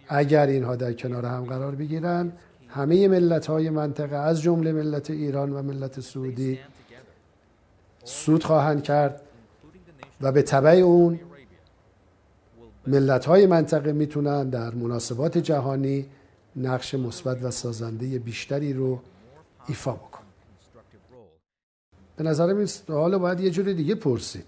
اگر 0.09 0.47
اینها 0.47 0.77
در 0.77 0.93
کنار 0.93 1.27
هم 1.27 1.45
قرار 1.45 1.75
بگیرن 1.75 2.33
همه 2.69 3.09
ملت 3.09 3.47
های 3.47 3.71
منطقه 3.71 4.17
از 4.17 4.43
جمله 4.43 4.73
ملت 4.73 5.11
ایران 5.11 5.53
و 5.53 5.63
ملت 5.63 6.01
سعودی 6.01 6.59
سود 8.05 8.45
خواهند 8.45 8.83
کرد 8.83 9.23
و 10.21 10.33
به 10.33 10.43
طبع 10.43 10.71
اون 10.71 11.21
ملت 12.87 13.25
های 13.25 13.47
منطقه 13.47 13.93
می‌تونن 13.93 14.49
در 14.49 14.75
مناسبات 14.75 15.39
جهانی 15.39 16.07
نقش 16.57 16.95
مثبت 16.95 17.43
و 17.43 17.51
سازنده 17.51 18.19
بیشتری 18.19 18.73
رو 18.73 19.01
ایفا 19.69 19.93
بکن 19.93 20.23
به 22.17 22.25
نظرم 22.25 22.57
این 22.57 22.67
سوال 22.67 23.19
باید 23.19 23.41
یه 23.41 23.51
جور 23.51 23.73
دیگه 23.73 23.95
پرسید. 23.95 24.45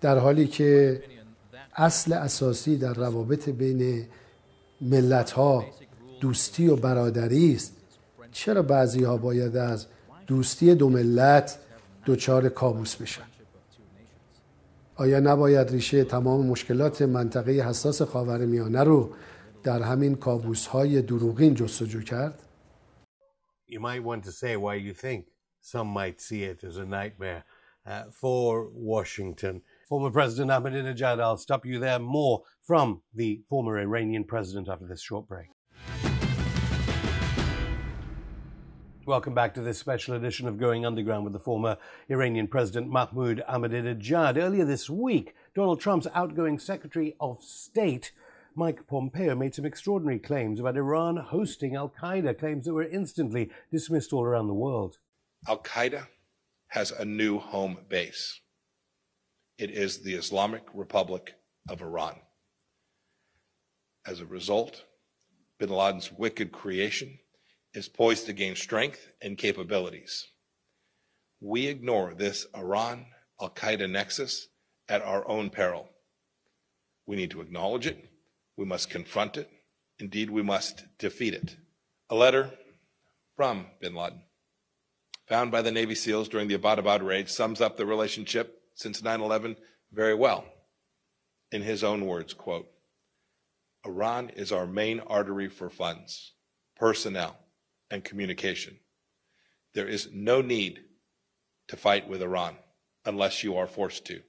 در 0.00 0.18
حالی 0.18 0.46
که 0.46 1.02
اصل 1.78 2.12
اساسی 2.12 2.76
در 2.76 2.94
روابط 2.94 3.48
بین 3.48 4.06
ملت 4.80 5.30
ها 5.30 5.64
دوستی 6.20 6.68
و 6.68 6.76
برادری 6.76 7.54
است 7.54 7.76
چرا 8.32 8.62
بعضی 8.62 9.04
ها 9.04 9.16
باید 9.16 9.56
از 9.56 9.86
دوستی 10.26 10.74
دو 10.74 10.88
ملت 10.88 11.58
دچار 12.06 12.48
کابوس 12.48 12.96
بشن 12.96 13.22
آیا 14.96 15.20
نباید 15.20 15.70
ریشه 15.70 16.04
تمام 16.04 16.46
مشکلات 16.46 17.02
منطقه 17.02 17.52
حساس 17.52 18.02
خاورمیانه 18.02 18.84
رو 18.84 19.14
در 19.62 19.82
همین 19.82 20.14
کابوس 20.14 20.66
های 20.66 21.02
دروغین 21.02 21.54
جستجو 21.54 22.02
کرد؟ 22.02 22.42
You 23.68 23.80
might 23.80 24.02
want 24.02 24.24
to 24.24 24.32
say 24.32 24.56
why 24.56 24.74
you 24.74 24.94
think 24.94 25.26
some 25.60 25.88
might 26.00 26.20
see 26.20 26.42
it 26.42 26.64
as 26.64 26.76
a 26.78 26.86
nightmare 26.98 27.44
uh, 27.86 28.04
for 28.20 28.68
Washington. 28.72 29.62
Former 29.88 30.10
President 30.10 30.50
Ahmadinejad, 30.50 31.18
I'll 31.18 31.38
stop 31.38 31.64
you 31.64 31.78
there. 31.78 31.98
More 31.98 32.42
from 32.62 33.00
the 33.14 33.40
former 33.48 33.78
Iranian 33.78 34.24
president 34.24 34.68
after 34.68 34.86
this 34.86 35.00
short 35.00 35.26
break. 35.26 35.46
Welcome 39.06 39.32
back 39.32 39.54
to 39.54 39.62
this 39.62 39.78
special 39.78 40.14
edition 40.14 40.46
of 40.46 40.58
Going 40.58 40.84
Underground 40.84 41.24
with 41.24 41.32
the 41.32 41.38
former 41.38 41.78
Iranian 42.10 42.48
President 42.48 42.90
Mahmoud 42.90 43.42
Ahmadinejad. 43.48 44.36
Earlier 44.36 44.66
this 44.66 44.90
week, 44.90 45.34
Donald 45.54 45.80
Trump's 45.80 46.06
outgoing 46.14 46.58
Secretary 46.58 47.16
of 47.18 47.42
State, 47.42 48.12
Mike 48.54 48.86
Pompeo, 48.86 49.34
made 49.34 49.54
some 49.54 49.64
extraordinary 49.64 50.18
claims 50.18 50.60
about 50.60 50.76
Iran 50.76 51.16
hosting 51.16 51.74
Al 51.74 51.88
Qaeda, 51.88 52.38
claims 52.38 52.66
that 52.66 52.74
were 52.74 52.82
instantly 52.82 53.50
dismissed 53.72 54.12
all 54.12 54.22
around 54.22 54.48
the 54.48 54.52
world. 54.52 54.98
Al 55.48 55.62
Qaeda 55.62 56.08
has 56.72 56.90
a 56.90 57.06
new 57.06 57.38
home 57.38 57.78
base. 57.88 58.40
It 59.58 59.72
is 59.72 59.98
the 59.98 60.14
Islamic 60.14 60.62
Republic 60.72 61.34
of 61.68 61.82
Iran. 61.82 62.14
As 64.06 64.20
a 64.20 64.26
result, 64.26 64.84
bin 65.58 65.70
Laden's 65.70 66.12
wicked 66.12 66.52
creation 66.52 67.18
is 67.74 67.88
poised 67.88 68.26
to 68.26 68.32
gain 68.32 68.54
strength 68.54 69.08
and 69.20 69.36
capabilities. 69.36 70.28
We 71.40 71.66
ignore 71.66 72.14
this 72.14 72.46
Iran 72.56 73.06
Al 73.40 73.50
Qaeda 73.50 73.90
nexus 73.90 74.46
at 74.88 75.02
our 75.02 75.28
own 75.28 75.50
peril. 75.50 75.88
We 77.04 77.16
need 77.16 77.32
to 77.32 77.40
acknowledge 77.40 77.86
it. 77.86 78.08
We 78.56 78.64
must 78.64 78.90
confront 78.90 79.36
it. 79.36 79.50
Indeed, 79.98 80.30
we 80.30 80.42
must 80.42 80.84
defeat 80.98 81.34
it. 81.34 81.56
A 82.10 82.14
letter 82.14 82.52
from 83.34 83.66
bin 83.80 83.94
Laden, 83.94 84.22
found 85.26 85.50
by 85.50 85.62
the 85.62 85.72
Navy 85.72 85.96
SEALs 85.96 86.28
during 86.28 86.46
the 86.46 86.56
Abbottabad 86.56 87.02
raid, 87.02 87.28
sums 87.28 87.60
up 87.60 87.76
the 87.76 87.86
relationship 87.86 88.57
since 88.78 89.02
9 89.02 89.20
11 89.20 89.56
very 89.92 90.14
well. 90.14 90.44
In 91.50 91.62
his 91.62 91.82
own 91.82 92.06
words, 92.06 92.32
quote, 92.32 92.68
Iran 93.84 94.30
is 94.30 94.52
our 94.52 94.66
main 94.66 95.00
artery 95.00 95.48
for 95.48 95.68
funds, 95.68 96.34
personnel, 96.76 97.38
and 97.90 98.04
communication. 98.04 98.78
There 99.74 99.88
is 99.88 100.08
no 100.12 100.40
need 100.42 100.80
to 101.68 101.76
fight 101.76 102.08
with 102.08 102.22
Iran 102.22 102.56
unless 103.04 103.42
you 103.42 103.56
are 103.56 103.66
forced 103.66 104.04
to. 104.06 104.20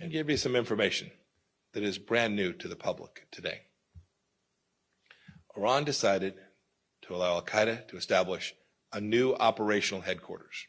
And 0.00 0.10
give 0.10 0.30
you 0.30 0.36
some 0.36 0.56
information 0.56 1.10
that 1.74 1.82
is 1.82 1.98
brand 1.98 2.34
new 2.34 2.52
to 2.54 2.68
the 2.68 2.76
public 2.76 3.26
today. 3.30 3.60
Iran 5.56 5.84
decided 5.84 6.34
to 7.02 7.14
allow 7.14 7.34
Al 7.34 7.42
Qaeda 7.42 7.86
to 7.88 7.96
establish 7.96 8.54
a 8.92 9.00
new 9.00 9.34
operational 9.34 10.02
headquarters 10.02 10.66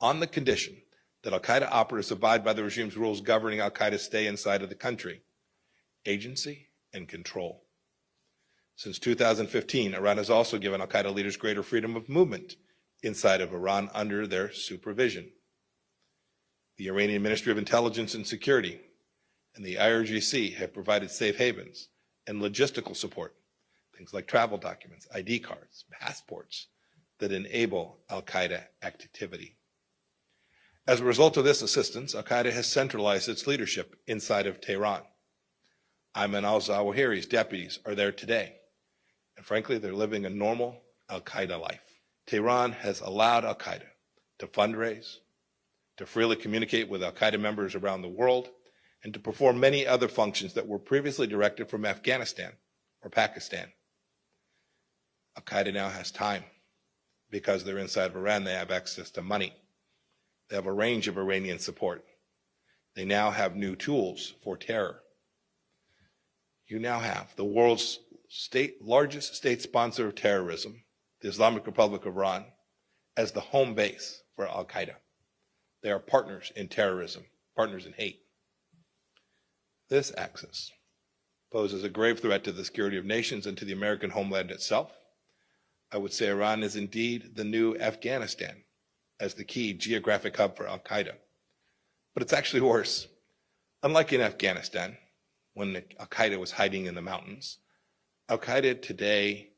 on 0.00 0.20
the 0.20 0.26
condition 0.26 0.76
that 1.24 1.32
Al 1.32 1.40
Qaeda 1.40 1.68
operatives 1.70 2.12
abide 2.12 2.44
by 2.44 2.52
the 2.52 2.62
regime's 2.62 2.96
rules 2.96 3.20
governing 3.22 3.58
Al 3.58 3.70
Qaeda's 3.70 4.02
stay 4.02 4.26
inside 4.26 4.62
of 4.62 4.68
the 4.68 4.74
country 4.74 5.22
agency 6.06 6.68
and 6.92 7.08
control. 7.08 7.64
Since 8.76 8.98
2015, 8.98 9.94
Iran 9.94 10.18
has 10.18 10.28
also 10.28 10.58
given 10.58 10.80
Al 10.82 10.86
Qaeda 10.86 11.12
leaders 11.14 11.36
greater 11.36 11.62
freedom 11.62 11.96
of 11.96 12.08
movement 12.08 12.56
inside 13.02 13.40
of 13.40 13.54
Iran 13.54 13.90
under 13.94 14.26
their 14.26 14.52
supervision. 14.52 15.30
The 16.76 16.88
Iranian 16.88 17.22
Ministry 17.22 17.52
of 17.52 17.58
Intelligence 17.58 18.14
and 18.14 18.26
Security 18.26 18.80
and 19.56 19.64
the 19.64 19.76
IRGC 19.76 20.54
have 20.56 20.74
provided 20.74 21.10
safe 21.10 21.38
havens 21.38 21.88
and 22.26 22.42
logistical 22.42 22.94
support, 22.94 23.34
things 23.96 24.12
like 24.12 24.26
travel 24.26 24.58
documents, 24.58 25.06
ID 25.14 25.38
cards, 25.38 25.84
passports, 25.90 26.68
that 27.18 27.32
enable 27.32 28.00
Al 28.10 28.22
Qaeda 28.22 28.64
activity. 28.82 29.56
As 30.86 31.00
a 31.00 31.04
result 31.04 31.38
of 31.38 31.44
this 31.44 31.62
assistance, 31.62 32.14
Al 32.14 32.22
Qaeda 32.22 32.52
has 32.52 32.66
centralized 32.66 33.28
its 33.28 33.46
leadership 33.46 33.96
inside 34.06 34.46
of 34.46 34.60
Tehran. 34.60 35.02
Ayman 36.14 36.44
al 36.44 36.60
Zawahiri's 36.60 37.26
deputies 37.26 37.78
are 37.86 37.94
there 37.94 38.12
today. 38.12 38.56
And 39.36 39.46
frankly, 39.46 39.78
they're 39.78 39.94
living 39.94 40.26
a 40.26 40.30
normal 40.30 40.82
Al 41.08 41.22
Qaeda 41.22 41.58
life. 41.58 41.80
Tehran 42.26 42.72
has 42.72 43.00
allowed 43.00 43.46
Al 43.46 43.54
Qaeda 43.54 43.86
to 44.38 44.46
fundraise, 44.46 45.16
to 45.96 46.04
freely 46.04 46.36
communicate 46.36 46.90
with 46.90 47.02
Al 47.02 47.12
Qaeda 47.12 47.40
members 47.40 47.74
around 47.74 48.02
the 48.02 48.08
world, 48.08 48.50
and 49.02 49.14
to 49.14 49.20
perform 49.20 49.58
many 49.58 49.86
other 49.86 50.08
functions 50.08 50.52
that 50.52 50.68
were 50.68 50.78
previously 50.78 51.26
directed 51.26 51.70
from 51.70 51.86
Afghanistan 51.86 52.52
or 53.02 53.08
Pakistan. 53.08 53.72
Al 55.36 55.42
Qaeda 55.44 55.72
now 55.72 55.88
has 55.88 56.10
time. 56.10 56.44
Because 57.30 57.64
they're 57.64 57.78
inside 57.78 58.10
of 58.10 58.16
Iran, 58.16 58.44
they 58.44 58.52
have 58.52 58.70
access 58.70 59.10
to 59.12 59.22
money. 59.22 59.54
They 60.48 60.56
have 60.56 60.66
a 60.66 60.72
range 60.72 61.08
of 61.08 61.16
Iranian 61.16 61.58
support. 61.58 62.04
They 62.94 63.04
now 63.04 63.30
have 63.30 63.56
new 63.56 63.74
tools 63.74 64.34
for 64.42 64.56
terror. 64.56 65.00
You 66.66 66.78
now 66.78 67.00
have 67.00 67.34
the 67.36 67.44
world's 67.44 67.98
state, 68.28 68.82
largest 68.82 69.34
state 69.34 69.62
sponsor 69.62 70.06
of 70.06 70.14
terrorism, 70.14 70.84
the 71.20 71.28
Islamic 71.28 71.66
Republic 71.66 72.06
of 72.06 72.16
Iran, 72.16 72.46
as 73.16 73.32
the 73.32 73.40
home 73.40 73.74
base 73.74 74.22
for 74.36 74.48
Al 74.48 74.64
Qaeda. 74.64 74.96
They 75.82 75.90
are 75.90 75.98
partners 75.98 76.52
in 76.56 76.68
terrorism, 76.68 77.24
partners 77.56 77.86
in 77.86 77.92
hate. 77.92 78.20
This 79.88 80.12
axis 80.16 80.72
poses 81.52 81.84
a 81.84 81.88
grave 81.88 82.20
threat 82.20 82.42
to 82.44 82.52
the 82.52 82.64
security 82.64 82.96
of 82.96 83.04
nations 83.04 83.46
and 83.46 83.56
to 83.58 83.64
the 83.64 83.72
American 83.72 84.10
homeland 84.10 84.50
itself. 84.50 84.92
I 85.92 85.98
would 85.98 86.12
say 86.12 86.28
Iran 86.28 86.62
is 86.62 86.74
indeed 86.74 87.36
the 87.36 87.44
new 87.44 87.76
Afghanistan 87.76 88.64
as 89.20 89.34
the 89.34 89.44
key 89.44 89.72
geographic 89.72 90.36
hub 90.36 90.56
for 90.56 90.66
Al 90.66 90.78
Qaeda. 90.78 91.12
But 92.14 92.22
it's 92.22 92.32
actually 92.32 92.60
worse. 92.60 93.08
Unlike 93.82 94.12
in 94.14 94.20
Afghanistan, 94.20 94.96
when 95.54 95.82
Al 95.98 96.06
Qaeda 96.06 96.38
was 96.38 96.52
hiding 96.52 96.86
in 96.86 96.94
the 96.94 97.02
mountains, 97.02 97.58
Al 98.28 98.38
Qaeda 98.38 98.82
today 98.82 99.50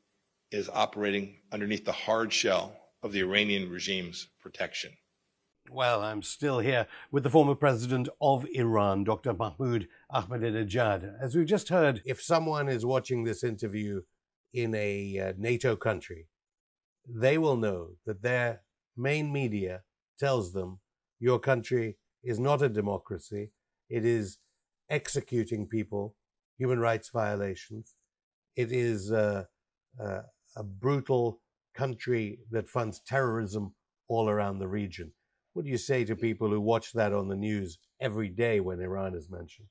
is 0.51 0.69
operating 0.69 1.37
underneath 1.53 1.85
the 1.85 1.93
hard 1.93 2.33
shell 2.33 2.77
of 3.03 3.13
the 3.13 3.21
Iranian 3.21 3.71
regime's 3.71 4.29
protection. 4.41 4.93
Well, 5.71 6.03
I'm 6.03 6.23
still 6.23 6.61
here 6.61 6.87
with 7.11 7.25
the 7.25 7.31
former 7.31 7.57
president 7.57 8.09
of 8.21 8.47
Iran, 8.55 9.05
Dr. 9.05 9.35
Mahmoud 9.35 9.89
Ahmadinejad. 10.13 11.21
As 11.21 11.35
we've 11.35 11.47
just 11.47 11.69
heard, 11.71 12.03
if 12.05 12.23
someone 12.23 12.69
is 12.69 12.87
watching 12.87 13.25
this 13.25 13.43
interview 13.43 14.03
in 14.53 14.75
a 14.75 15.19
uh, 15.19 15.33
NATO 15.37 15.75
country, 15.75 16.29
they 17.09 17.37
will 17.37 17.57
know 17.57 17.91
that 18.05 18.23
their 18.23 18.63
main 18.96 19.32
media 19.32 19.84
tells 20.20 20.54
them 20.54 20.80
your 21.20 21.40
country 21.40 21.98
is 22.24 22.40
not 22.40 22.62
a 22.62 22.70
democracy. 22.70 23.52
It 23.90 24.06
is 24.06 24.38
executing 24.90 25.68
people, 25.68 26.16
human 26.58 26.80
rights 26.80 27.10
violations. 27.10 27.96
It 28.56 28.72
is 28.72 29.12
uh, 29.12 29.46
uh, 30.00 30.22
a 30.56 30.64
brutal 30.64 31.42
country 31.76 32.40
that 32.52 32.68
funds 32.68 33.02
terrorism 33.08 33.74
all 34.08 34.30
around 34.30 34.60
the 34.60 34.68
region. 34.68 35.12
What 35.54 35.66
do 35.66 35.72
you 35.72 35.78
say 35.78 36.04
to 36.06 36.16
people 36.16 36.50
who 36.50 36.62
watch 36.62 36.94
that 36.94 37.14
on 37.14 37.28
the 37.28 37.36
news 37.36 37.78
every 38.00 38.30
day 38.30 38.60
when 38.60 38.80
Iran 38.80 39.16
is 39.16 39.30
mentioned? 39.30 39.68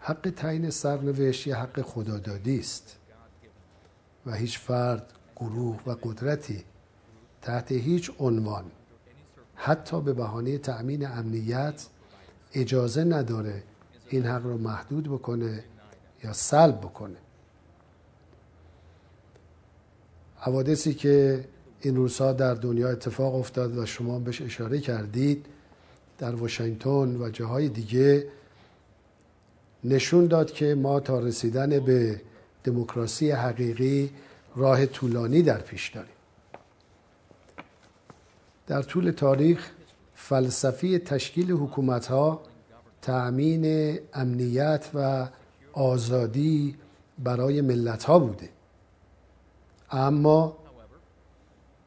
حق 0.00 0.30
تعیین 0.30 0.70
سرنوشت 0.70 1.46
یه 1.46 1.54
حق 1.54 1.80
خدادادی 1.80 2.58
است 2.58 2.98
و 4.26 4.34
هیچ 4.34 4.58
فرد 4.58 5.12
گروه 5.36 5.82
و 5.86 5.90
قدرتی 5.90 6.64
تحت 7.41 7.71
هیچ 7.71 8.11
عنوان. 8.19 8.63
حتی 9.55 10.01
به 10.01 10.13
بهانه 10.13 10.57
تأمین 10.57 11.07
امنیت 11.07 11.85
اجازه 12.53 13.03
نداره 13.03 13.63
این 14.09 14.25
حق 14.25 14.43
رو 14.43 14.57
محدود 14.57 15.03
بکنه 15.03 15.63
یا 16.23 16.33
سلب 16.33 16.77
بکنه. 16.77 17.17
حوادثی 20.35 20.93
که 20.93 21.45
این 21.81 21.95
روزها 21.95 22.33
در 22.33 22.53
دنیا 22.53 22.89
اتفاق 22.89 23.35
افتاد 23.35 23.77
و 23.77 23.85
شما 23.85 24.19
بهش 24.19 24.41
اشاره 24.41 24.79
کردید 24.79 25.45
در 26.17 26.35
واشنگتن 26.35 27.15
و 27.15 27.29
جاهای 27.29 27.69
دیگه 27.69 28.27
نشون 29.83 30.27
داد 30.27 30.51
که 30.51 30.75
ما 30.75 30.99
تا 30.99 31.19
رسیدن 31.19 31.79
به 31.79 32.21
دموکراسی 32.63 33.31
حقیقی 33.31 34.09
راه 34.55 34.85
طولانی 34.85 35.41
در 35.41 35.57
پیش 35.61 35.89
داریم. 35.89 36.18
در 38.69 38.81
طول 38.81 39.11
تاریخ 39.11 39.69
فلسفی 40.15 40.99
تشکیل 40.99 41.51
حکومت 41.51 42.05
ها 42.07 42.41
تأمین 43.01 43.95
امنیت 44.13 44.89
و 44.93 45.27
آزادی 45.73 46.75
برای 47.19 47.61
ملت 47.61 48.03
ها 48.03 48.19
بوده. 48.19 48.49
اما 49.91 50.57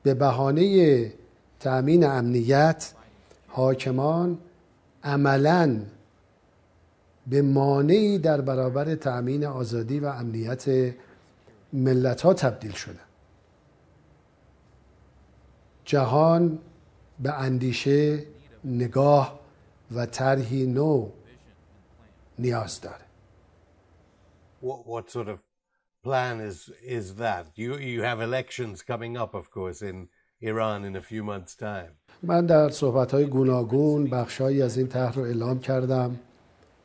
به 0.03 0.15
بهانه 0.15 1.13
تأمین 1.61 2.05
امنیت 2.05 2.93
حاکمان 3.49 4.39
عملا 5.05 5.81
به 7.27 7.43
مانعی 7.43 8.19
در 8.19 8.41
برابر 8.41 8.95
تأمین 8.95 9.45
آزادی 9.45 10.01
و 10.01 10.07
امنیت 10.07 10.95
ملت 11.73 12.21
ها 12.21 12.35
تبدیل 12.35 12.73
شدن 12.73 12.99
جهان 15.85 16.59
به 17.21 17.33
اندیشه 17.33 18.27
نگاه 18.65 19.41
و 19.95 20.07
طرحی 20.07 20.67
نو 20.67 21.09
نیاز 22.39 22.81
داره 22.81 23.05
What, 24.63 24.87
what 24.87 25.11
sort 25.11 25.29
of 25.29 25.39
plan 26.05 26.41
is 26.41 26.71
is 26.99 27.07
that? 27.17 27.45
You 27.57 27.71
you 27.77 28.03
have 28.03 28.21
elections 28.21 28.83
coming 28.83 29.17
up, 29.17 29.35
of 29.35 29.51
course, 29.51 29.83
in 29.83 30.09
Iran 30.41 30.85
in 30.85 30.95
a 30.97 31.03
few 31.03 31.23
months' 31.25 31.57
time. 31.57 31.93
من 32.23 32.47
در 32.47 32.69
صحبت 32.69 33.13
های 33.15 33.27
گوناگون 33.27 34.11
بخشهایی 34.11 34.63
از 34.63 34.79
این 34.79 34.89
طرح 34.89 35.15
رو 35.15 35.23
اعلام 35.23 35.61
کردم 35.61 36.19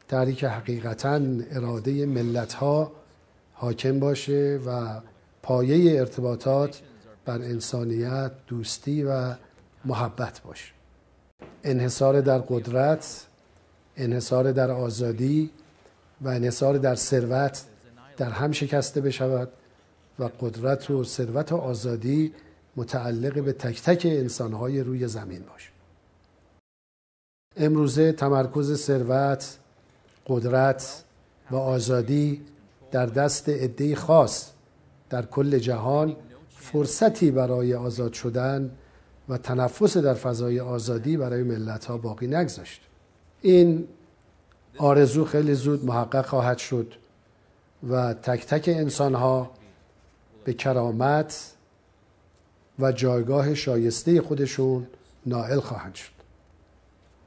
طرحی 0.08 0.34
که 0.34 0.48
حقیقتا 0.50 1.22
اراده 1.52 2.06
ملت 2.06 2.54
ها 2.54 2.92
حاکم 3.54 4.00
باشه 4.00 4.60
و 4.66 5.02
پایه 5.44 6.00
ارتباطات 6.00 6.82
بر 7.26 7.42
انسانیت 7.42 8.32
دوستی 8.48 9.04
و 9.04 9.36
محبت 9.86 10.42
باشه 10.42 10.72
انحصار 11.64 12.22
در 12.22 12.40
قدرت 12.40 13.26
انحصار 13.98 14.52
در 14.52 14.72
آزادی 14.72 15.52
و 16.22 16.28
انحصار 16.28 16.78
در 16.78 16.96
ثروت 16.96 17.64
در 18.18 18.30
هم 18.30 18.52
شکسته 18.52 19.02
بشود 19.02 19.50
و 20.20 20.30
قدرت 20.42 20.90
و 20.90 21.04
ثروت 21.04 21.52
و 21.52 21.58
آزادی 21.58 22.34
متعلق 22.76 23.44
به 23.44 23.54
تک 23.54 23.82
تک 23.82 24.06
انسانهای 24.06 24.82
روی 24.82 25.08
زمین 25.08 25.44
باشه 25.50 25.70
امروزه 27.58 28.12
تمرکز 28.12 28.82
ثروت 28.82 29.58
قدرت 30.28 31.04
و 31.52 31.56
آزادی 31.56 32.42
در 32.92 33.06
دست 33.06 33.50
عدهای 33.50 33.96
خاص 33.96 34.52
در 35.10 35.26
کل 35.26 35.60
جهان 35.60 36.16
فرصتی 36.50 37.32
برای 37.32 37.74
آزاد 37.74 38.14
شدن 38.14 38.72
و 39.30 39.38
تنفس 39.38 39.98
در 39.98 40.14
فضای 40.14 40.60
آزادی 40.60 41.18
برای 41.18 41.44
ملت 41.44 41.86
ها 41.86 41.98
باقی 41.98 42.28
نگذاشت. 42.28 42.82
این 43.42 43.88
آرزو 44.78 45.26
خیلی 45.26 45.54
زود 45.54 45.86
محقق 45.86 46.26
خواهد 46.26 46.58
شد 46.58 46.94
و 47.90 48.14
تک 48.14 48.46
تک 48.46 48.68
انسان 48.68 49.16
ها 49.16 49.52
به 50.44 50.54
کرامت 50.54 51.54
و 52.80 52.92
جایگاه 52.92 53.54
شایسته 53.56 54.22
خودشون 54.22 54.88
نائل 55.26 55.60
خواهند 55.60 55.96
شد. 55.96 56.12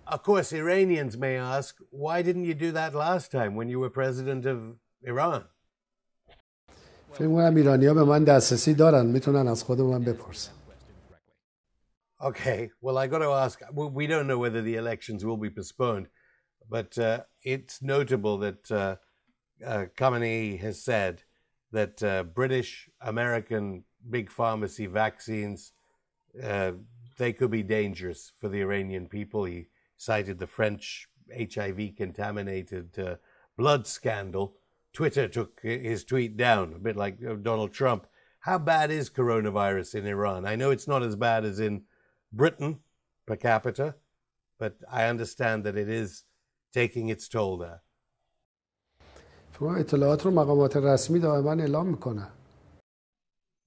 Of 0.07 0.23
course, 0.25 0.53
Iranians 0.53 1.17
may 1.17 1.37
ask, 1.37 1.73
why 1.91 2.17
didn't 2.23 2.45
you 2.45 2.55
do 2.55 2.73
that 2.73 2.93
last 2.95 3.31
time 3.31 3.55
when 3.55 3.69
you 3.69 3.79
were 3.79 3.91
president 3.91 4.45
of 4.47 4.59
Iran? 5.07 5.43
فکر 7.13 7.29
کنم 7.29 7.55
ایرانی 7.57 7.87
ها 7.87 7.95
به 7.95 8.05
من 8.05 8.25
دسترسی 8.25 8.75
دارن. 8.75 9.07
می‌تونن 9.07 9.49
از 9.49 9.63
خود 9.63 9.81
من 9.81 10.05
بپرسن. 10.05 10.53
Okay, 12.23 12.71
well, 12.81 12.99
I 12.99 13.07
got 13.07 13.19
to 13.19 13.31
ask. 13.31 13.61
We 13.73 14.07
don't 14.07 14.27
know 14.27 14.39
whether 14.39 14.61
the 14.61 14.77
elections 14.77 15.25
will 15.25 15.39
be 15.39 15.51
postponed, 15.51 16.09
but 16.69 16.99
uh, 16.99 17.21
it's 17.43 17.81
notable 17.81 18.39
that 18.39 18.71
uh, 18.71 18.97
uh, 19.65 19.87
Khamenei 19.97 20.61
has 20.61 20.83
said 20.83 21.23
that 21.73 22.03
uh, 22.03 22.25
British, 22.25 22.91
American 23.01 23.85
big 24.09 24.31
pharmacy 24.31 24.87
vaccines 24.87 25.73
uh, 26.43 26.73
they 27.19 27.33
could 27.33 27.51
be 27.51 27.63
dangerous 27.63 28.33
for 28.41 28.49
the 28.49 28.61
Iranian 28.61 29.07
people. 29.07 29.45
He 29.45 29.69
cited 29.97 30.39
the 30.39 30.47
French 30.47 31.09
HIV 31.37 31.97
contaminated 31.97 32.99
uh, 32.99 33.17
blood 33.57 33.87
scandal. 33.87 34.57
Twitter 34.93 35.29
took 35.29 35.61
his 35.63 36.05
tweet 36.05 36.37
down, 36.37 36.75
a 36.75 36.79
bit 36.79 36.97
like 36.97 37.19
uh, 37.25 37.35
Donald 37.35 37.73
Trump. 37.73 38.07
How 38.41 38.59
bad 38.59 38.91
is 38.91 39.11
coronavirus 39.11 39.97
in 39.97 40.07
Iran? 40.07 40.47
I 40.47 40.57
know 40.57 40.71
it's 40.71 40.89
not 40.89 41.03
as 41.03 41.15
bad 41.15 41.45
as 41.45 41.61
in 41.61 41.83
Britain 42.32 42.80
per 43.26 43.36
capita, 43.36 43.96
but 44.60 44.76
I 44.92 45.06
understand 45.06 45.64
that 45.66 45.76
it 45.78 45.90
is 45.90 46.24
taking 46.74 47.10
its 47.10 47.28
toll 47.28 47.58
there. 47.58 47.82
اطلاعات 49.62 50.26
رو 50.26 50.32
مقامات 50.32 50.78
رسمی 50.78 51.20
دائما 51.20 51.52
اعلام 51.52 51.88
میکنن. 51.88 52.32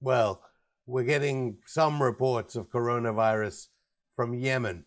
Well, 0.01 0.41
we're 0.85 1.03
getting 1.03 1.57
some 1.65 2.01
reports 2.01 2.55
of 2.55 2.69
coronavirus 2.69 3.67
from 4.15 4.33
Yemen, 4.33 4.85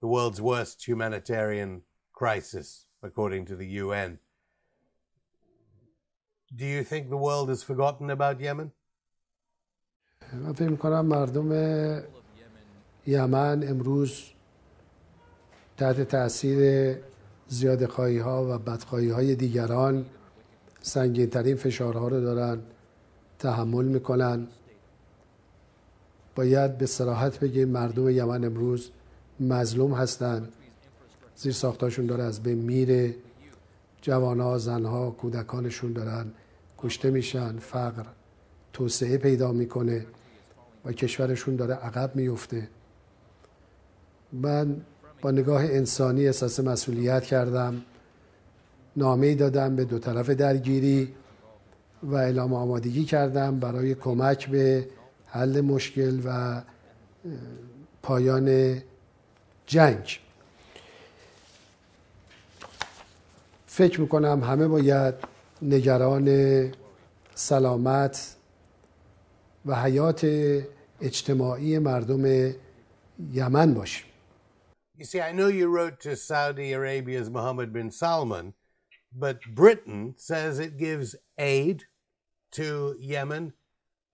the 0.00 0.08
world's 0.08 0.40
worst 0.40 0.86
humanitarian 0.86 1.82
crisis, 2.12 2.86
according 3.02 3.46
to 3.46 3.56
the 3.56 3.66
UN. 3.84 4.18
Do 6.54 6.64
you 6.64 6.84
think 6.84 7.08
the 7.08 7.16
world 7.16 7.48
has 7.48 7.62
forgotten 7.62 8.10
about 8.10 8.40
Yemen? 8.40 8.72
من 10.32 10.52
فکر 10.52 10.76
کنم 10.76 11.06
مردم 11.06 11.52
یمن 13.07 13.63
امروز 13.67 14.23
تحت 15.77 16.01
تاثیر 16.01 16.95
زیاد 17.47 17.85
خواهی 17.85 18.17
ها 18.17 18.55
و 18.55 18.57
بدخواهی 18.57 19.09
های 19.09 19.35
دیگران 19.35 20.05
سنگین 20.81 21.29
ترین 21.29 21.55
فشارها 21.55 22.07
رو 22.07 22.21
دارن 22.21 22.59
تحمل 23.39 23.85
می‌کنن. 23.85 24.47
باید 26.35 26.77
به 26.77 26.85
سراحت 26.85 27.39
بگیم 27.39 27.69
مردم 27.69 28.09
یمن 28.09 28.45
امروز 28.45 28.91
مظلوم 29.39 29.93
هستند. 29.93 30.51
زیر 31.35 31.53
ساختاشون 31.53 32.05
داره 32.05 32.23
از 32.23 32.43
بین 32.43 32.57
میره. 32.57 33.15
جوانها 34.01 34.57
زنها 34.57 35.11
کودکانشون 35.11 35.93
دارن 35.93 36.31
کشته 36.77 37.11
میشن. 37.11 37.57
فقر 37.59 38.05
توسعه 38.73 39.17
پیدا 39.17 39.51
می‌کنه 39.51 40.05
و 40.85 40.91
کشورشون 40.91 41.55
داره 41.55 41.73
عقب 41.73 42.15
میفته 42.15 42.67
من 44.33 44.81
با 45.21 45.31
نگاه 45.31 45.61
انسانی 45.63 46.25
احساس 46.25 46.59
مسئولیت 46.59 47.23
کردم. 47.23 47.81
نامه 48.95 49.35
دادم 49.35 49.75
به 49.75 49.85
دو 49.85 49.99
طرف 49.99 50.29
درگیری 50.29 51.13
و 52.03 52.15
اعلام 52.15 52.53
آمادگی 52.53 53.03
کردم 53.03 53.59
برای 53.59 53.95
کمک 53.95 54.49
به 54.49 54.87
حل 55.25 55.61
مشکل 55.61 56.21
و 56.25 56.61
پایان 58.03 58.77
جنگ. 59.65 60.19
فکر 63.67 64.01
می‌کنم 64.01 64.43
همه 64.43 64.67
باید 64.67 65.15
نگران 65.61 66.71
سلامت 67.35 68.35
و 69.65 69.75
حیات 69.75 70.25
اجتماعی 71.01 71.79
مردم 71.79 72.53
یمن 73.33 73.73
باشیم. 73.73 74.10
You 75.00 75.04
see, 75.04 75.20
I 75.20 75.32
know 75.32 75.48
you 75.48 75.68
wrote 75.68 76.00
to 76.00 76.16
Saudi 76.16 76.72
Arabia's 76.72 77.28
Mohammed 77.28 77.72
bin 77.72 77.90
Salman, 77.90 78.54
but 79.14 79.40
Britain 79.54 80.14
says 80.16 80.58
it 80.58 80.78
gives 80.78 81.14
aid 81.38 81.84
to 82.52 82.96
Yemen 82.98 83.52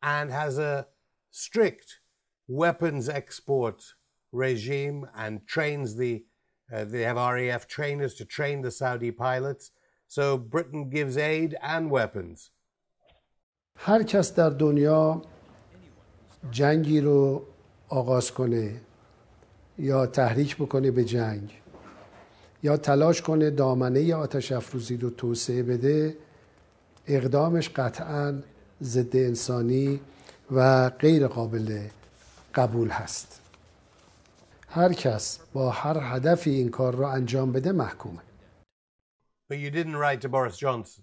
and 0.02 0.32
has 0.32 0.58
a 0.58 0.87
strict 1.30 2.00
weapons 2.48 3.08
export 3.08 3.94
regime 4.32 5.06
and 5.16 5.46
trains 5.46 5.96
the 5.96 6.24
uh, 6.72 6.85
they 6.85 7.02
have 7.02 7.16
RAF 7.16 7.68
trainers 7.68 8.14
to 8.14 8.24
train 8.24 8.62
the 8.62 8.70
Saudi 8.70 9.11
pilots. 9.11 9.72
So 10.08 10.38
Britain 10.38 10.88
gives 10.88 11.16
aid 11.16 11.56
and 11.62 11.90
weapons. 11.90 12.50
هر 13.76 14.02
کس 14.02 14.35
در 14.35 14.50
دنیا 14.50 15.22
جنگی 16.50 17.00
رو 17.00 17.46
آغاز 17.88 18.30
کنه 18.30 18.80
یا 19.79 20.05
تحریک 20.05 20.55
بکنه 20.55 20.91
به 20.91 21.03
جنگ 21.03 21.53
یا 22.63 22.77
تلاش 22.77 23.21
کنه 23.21 23.49
دامنه 23.49 24.15
آتش 24.15 24.51
افروزی 24.51 24.97
رو 24.97 25.09
توسعه 25.09 25.63
بده 25.63 26.17
اقدامش 27.07 27.69
قطعا 27.69 28.41
ضد 28.83 29.15
انسانی 29.15 29.99
و 30.51 30.89
غیر 30.89 31.27
قابل 31.27 31.79
قبول 32.55 32.89
هست 32.89 33.41
هر 34.69 34.93
کس 34.93 35.39
با 35.53 35.69
هر 35.69 35.97
هدفی 36.01 36.49
این 36.49 36.69
کار 36.69 36.95
رو 36.95 37.05
انجام 37.05 37.51
بده 37.51 37.71
محکومه 37.71 38.19
But 39.49 39.59
you 39.59 39.71
didn't 39.71 39.95
write 39.95 40.21
to 40.21 40.29
Boris 40.29 40.57
Johnson. 40.57 41.01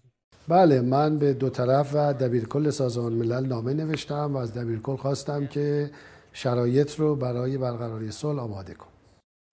بله 0.49 0.81
من 0.81 1.19
به 1.19 1.33
دو 1.33 1.51
طرف 1.51 1.91
و 1.95 2.13
دبیرکل 2.13 2.71
سازمان 2.71 3.13
ملل 3.13 3.47
نامه 3.47 3.75
نوشتم 3.75 4.35
و 4.35 4.37
از 4.37 4.55
دبیرکل 4.55 4.97
خواستم 4.97 5.47
که 5.47 5.91
شرایط 6.37 7.01
رو 7.01 7.17
برای 7.17 7.59
برقراری 7.59 8.11
صلح 8.11 8.43
آماده 8.43 8.75
کن. 8.75 8.89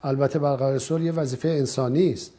البته 0.00 0.38
برقراری 0.38 0.78
صلح 0.78 1.02
یه 1.02 1.12
وظیفه 1.12 1.48
انسانی 1.48 2.12
است. 2.12 2.32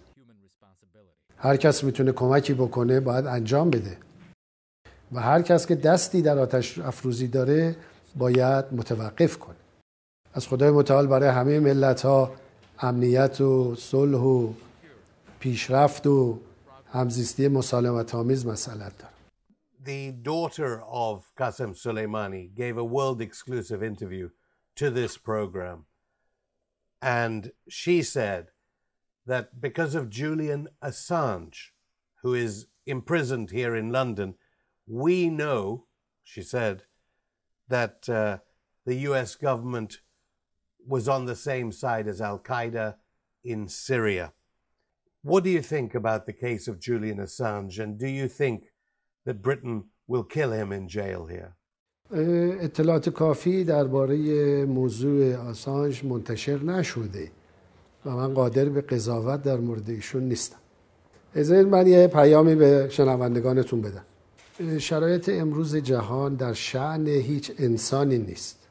هر 1.38 1.58
کس 1.58 1.84
می‌تونه 1.84 2.12
کمکی 2.12 2.54
بکنه 2.54 3.00
باید 3.00 3.26
انجام 3.26 3.70
بده. 3.70 3.98
و 5.12 5.20
هر 5.20 5.42
کس 5.42 5.68
که 5.68 5.76
دستی 5.76 6.22
در 6.22 6.40
آتش 6.40 6.80
افروزی 6.80 7.28
داره 7.28 7.76
باید 8.16 8.66
متوقف 8.72 9.38
کنه. 9.38 9.56
از 10.34 10.48
خدای 10.48 10.72
متعال 10.72 11.08
برای 11.08 11.30
همه 11.30 11.60
ملت 11.60 12.02
ها 12.02 12.32
امنیت 12.80 13.42
و 13.42 13.76
صلح 13.76 14.18
و 14.18 14.54
پیشرفت 15.40 16.08
و 16.08 16.40
همزیستی 16.92 17.48
مسالمت 17.48 18.16
آمیز 18.16 18.46
مسئلت 18.46 18.98
داره. 18.98 19.13
The 19.84 20.12
daughter 20.14 20.82
of 20.82 21.30
Qasem 21.38 21.76
Soleimani 21.76 22.56
gave 22.56 22.78
a 22.78 22.86
world 22.86 23.20
exclusive 23.20 23.84
interview 23.84 24.30
to 24.78 24.90
this 24.90 25.18
program. 25.18 25.88
And 27.02 27.52
she 27.68 28.02
said 28.02 28.52
that 29.26 29.60
because 29.60 29.94
of 29.94 30.10
Julian 30.10 30.70
Assange, 30.82 31.72
who 32.22 32.34
is 32.34 32.68
imprisoned 32.86 33.52
here 33.52 33.76
in 33.76 33.92
London, 33.92 34.36
we 34.88 35.30
know, 35.30 35.88
she 36.24 36.44
said, 36.44 36.84
that 37.68 38.08
uh, 38.08 38.38
the 38.86 38.96
US 39.10 39.36
government 39.36 40.00
was 40.88 41.10
on 41.10 41.26
the 41.26 41.36
same 41.36 41.74
side 41.74 42.08
as 42.08 42.22
Al 42.22 42.40
Qaeda 42.40 42.96
in 43.44 43.68
Syria. 43.68 44.32
What 45.24 45.44
do 45.44 45.50
you 45.50 45.62
think 45.62 45.94
about 45.94 46.26
the 46.26 46.32
case 46.32 46.70
of 46.70 46.80
Julian 46.80 47.18
Assange, 47.18 47.80
and 47.80 48.00
do 48.00 48.08
you 48.08 48.30
think 48.30 48.68
that 49.26 49.42
Britain 49.42 49.86
will 50.08 50.24
kill 50.24 50.52
him 50.52 50.72
in 50.72 50.88
jail 50.88 51.26
here? 51.26 51.56
اطلاعات 52.62 53.10
کافی 53.10 53.64
درباره 53.64 54.66
موضوع 54.66 55.36
آسانج 55.36 56.06
منتشر 56.06 56.64
نشده 56.64 57.32
و 58.06 58.10
من 58.10 58.34
قادر 58.34 58.70
به 58.70 58.82
قضاوت 58.82 59.44
در 59.44 59.58
مورد 59.58 59.90
ایشون 59.90 60.24
نیستم. 60.24 60.58
اذن 61.36 61.64
من 61.64 61.88
یه 61.88 62.08
پیامی 62.08 62.56
به 62.56 62.88
شنوندگانتون 62.90 63.82
بدم. 63.82 64.06
شرایط 64.80 65.30
امروز 65.30 65.76
جهان 65.76 66.36
در 66.36 66.54
شعن 66.54 67.08
هیچ 67.08 67.52
انسانی 67.58 68.18
نیست. 68.18 68.68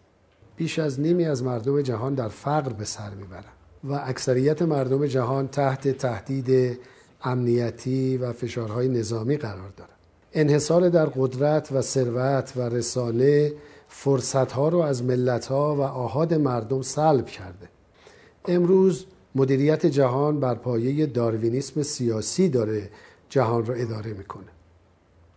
بیش 0.57 0.79
از 0.79 1.01
نیمی 1.01 1.25
از 1.25 1.43
مردم 1.43 1.83
جهان 1.83 2.15
در 2.15 2.29
فقر 2.29 2.73
به 2.73 2.85
سر 2.85 3.11
می‌برن 3.11 3.53
و 3.85 3.93
اکثریت 3.93 4.63
مردم 4.63 5.07
جهان 5.07 5.49
تحت 5.49 5.89
تهدید 5.89 6.79
امنیتی 7.23 8.17
و 8.17 8.33
فشارهای 8.33 8.89
نظامی 8.89 9.37
قرار 9.37 9.71
دارند 9.77 10.02
انحصار 10.35 10.89
در 10.89 11.07
قدرت 11.07 11.73
و 11.73 11.83
ثروت 11.83 12.53
و 12.57 12.61
رسانه 12.61 13.53
فرصتها 13.89 14.69
رو 14.69 14.79
از 14.79 15.03
ملتها 15.03 15.77
و 15.77 15.81
آهاد 15.81 16.35
مردم 16.35 16.83
سلب 16.83 17.27
کرده. 17.27 17.69
امروز 18.49 19.07
مدیریت 19.35 19.87
جهان 19.87 20.41
بر 20.41 20.55
پایه 20.55 21.07
داروینیسم 21.07 21.83
سیاسی 21.83 22.49
داره 22.49 22.91
جهان 23.29 23.67
رو 23.67 23.75
اداره 23.77 24.13
می‌کنه. 24.13 24.45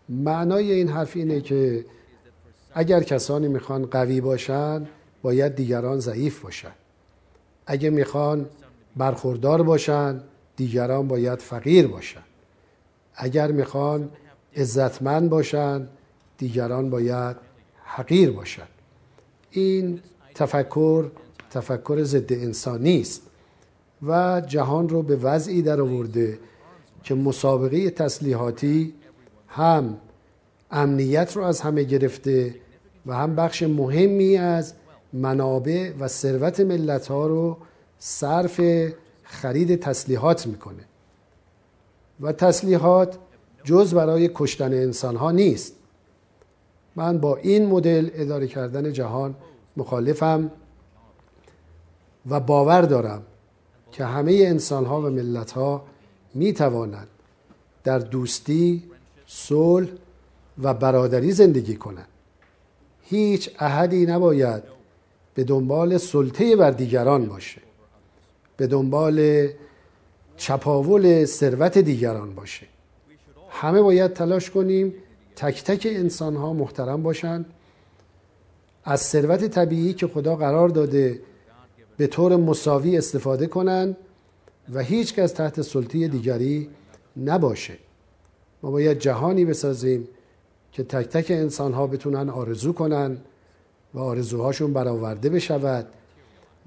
معنای 0.10 0.72
این 0.72 0.88
حرف 0.88 1.16
اینه 1.16 1.42
که 1.42 1.86
اگر 2.74 3.04
کسانی 3.04 3.48
می‌خوان 3.48 3.86
قوی 3.86 4.22
باشن 4.22 4.88
باید 5.22 5.56
دیگران 5.56 6.00
ضعیف 6.00 6.42
باشن. 6.42 6.72
اگه 7.66 7.90
می‌خوان 7.90 8.46
برخوردار 8.96 9.64
باشن 9.64 10.22
دیگران 10.56 11.08
باید 11.08 11.40
فقیر 11.40 11.88
باشن. 11.88 12.24
اگر 13.16 13.52
می‌خوان 13.52 14.10
عزتمند 14.56 15.30
باشن 15.30 15.88
دیگران 16.38 16.90
باید 16.90 17.36
حقیر 17.84 18.32
باشن. 18.32 18.68
این 19.52 20.00
تفکر 20.36 21.06
تفکر 21.52 22.04
ضد 22.04 22.34
انسانی 22.34 23.02
است 23.02 23.22
و 24.08 24.42
جهان 24.48 24.90
رو 24.90 25.02
به 25.02 25.16
وضعی 25.16 25.62
در 25.62 25.82
آورده 25.82 26.40
که 27.04 27.16
مسابقه 27.16 27.90
تسلیحاتی 27.90 28.94
هم 29.48 29.98
امنیت 30.72 31.36
رو 31.36 31.44
از 31.44 31.62
همه 31.62 31.84
گرفته 31.84 32.56
و 33.06 33.16
هم 33.16 33.36
بخش 33.36 33.64
مهمی 33.64 34.38
از 34.38 34.74
منابع 35.14 35.92
و 36.00 36.08
ثروت 36.08 36.60
ملت 36.60 37.08
ها 37.08 37.28
رو 37.28 37.58
صرف 38.00 38.62
خرید 39.24 39.80
تسلیحات 39.80 40.48
می‌کنه. 40.48 40.84
و 42.22 42.32
تسلیحات 42.32 43.18
جز 43.66 43.94
برای 43.94 44.30
کشتن 44.34 44.74
انسان 44.74 45.16
ها 45.16 45.32
نیست 45.32 45.76
من 46.96 47.18
با 47.18 47.36
این 47.36 47.66
مدل 47.66 48.10
اداره 48.14 48.48
کردن 48.48 48.94
جهان 48.94 49.36
مخالفم 49.78 50.52
و 52.30 52.40
باور 52.40 52.82
دارم 52.82 53.24
که 53.92 54.06
همه 54.06 54.32
انسان 54.32 54.86
ها 54.86 55.02
و 55.02 55.10
ملت 55.10 55.52
ها 55.52 55.84
می 56.34 56.54
توانند 56.54 57.08
در 57.84 58.00
دوستی، 58.00 58.84
صلح 59.28 59.90
و 60.62 60.74
برادری 60.74 61.32
زندگی 61.32 61.76
کنند. 61.76 62.08
هیچ 63.02 63.50
احدی 63.60 64.06
نباید 64.06 64.64
به 65.36 65.44
دنبال 65.44 65.98
سلطه 65.98 66.56
بر 66.56 66.72
دیگران 66.72 67.26
باشه. 67.26 67.62
به 68.58 68.68
دنبال 68.68 69.48
چپاول 70.38 71.26
ثروت 71.26 71.78
دیگران 71.78 72.36
باشه. 72.36 72.68
همه 73.56 73.82
باید 73.82 74.14
تلاش 74.14 74.50
کنیم 74.50 74.94
تک 75.36 75.64
تک 75.64 75.88
انسان 75.92 76.36
ها 76.36 76.54
محترم 76.54 77.04
باشند 77.04 77.46
از 78.84 79.02
ثروت 79.02 79.46
طبیعی 79.48 79.94
که 79.94 80.08
خدا 80.08 80.36
قرار 80.36 80.70
داده 80.70 81.22
به 81.98 82.08
طور 82.08 82.36
مساوی 82.36 82.98
استفاده 82.98 83.48
کنند 83.48 83.98
و 84.74 84.80
هیچ 84.80 85.14
کس 85.14 85.32
تحت 85.32 85.62
سلطه 85.62 86.08
دیگری 86.08 86.70
نباشه. 87.18 87.78
ما 88.64 88.72
باید 88.72 89.00
جهانی 89.00 89.46
بسازیم 89.46 90.08
که 90.72 90.84
تک 90.84 91.06
تک 91.06 91.32
انسان 91.32 91.74
ها 91.74 91.88
بتونن 91.88 92.30
آرزو 92.30 92.74
کنن 92.74 93.18
و 93.94 94.00
آرزوهاشون 94.00 94.74
برآورده 94.74 95.30
بشود 95.30 95.88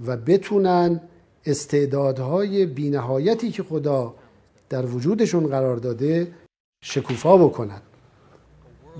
و 0.07 0.16
بتونن 0.16 1.01
استعدادهای 1.46 2.66
بینهایتی 2.66 3.51
که 3.51 3.62
خدا 3.62 4.14
در 4.68 4.87
وجودشون 4.87 5.46
قرار 5.46 5.77
داده 5.77 6.29
شکوفا 6.81 7.37
بکنن 7.37 7.83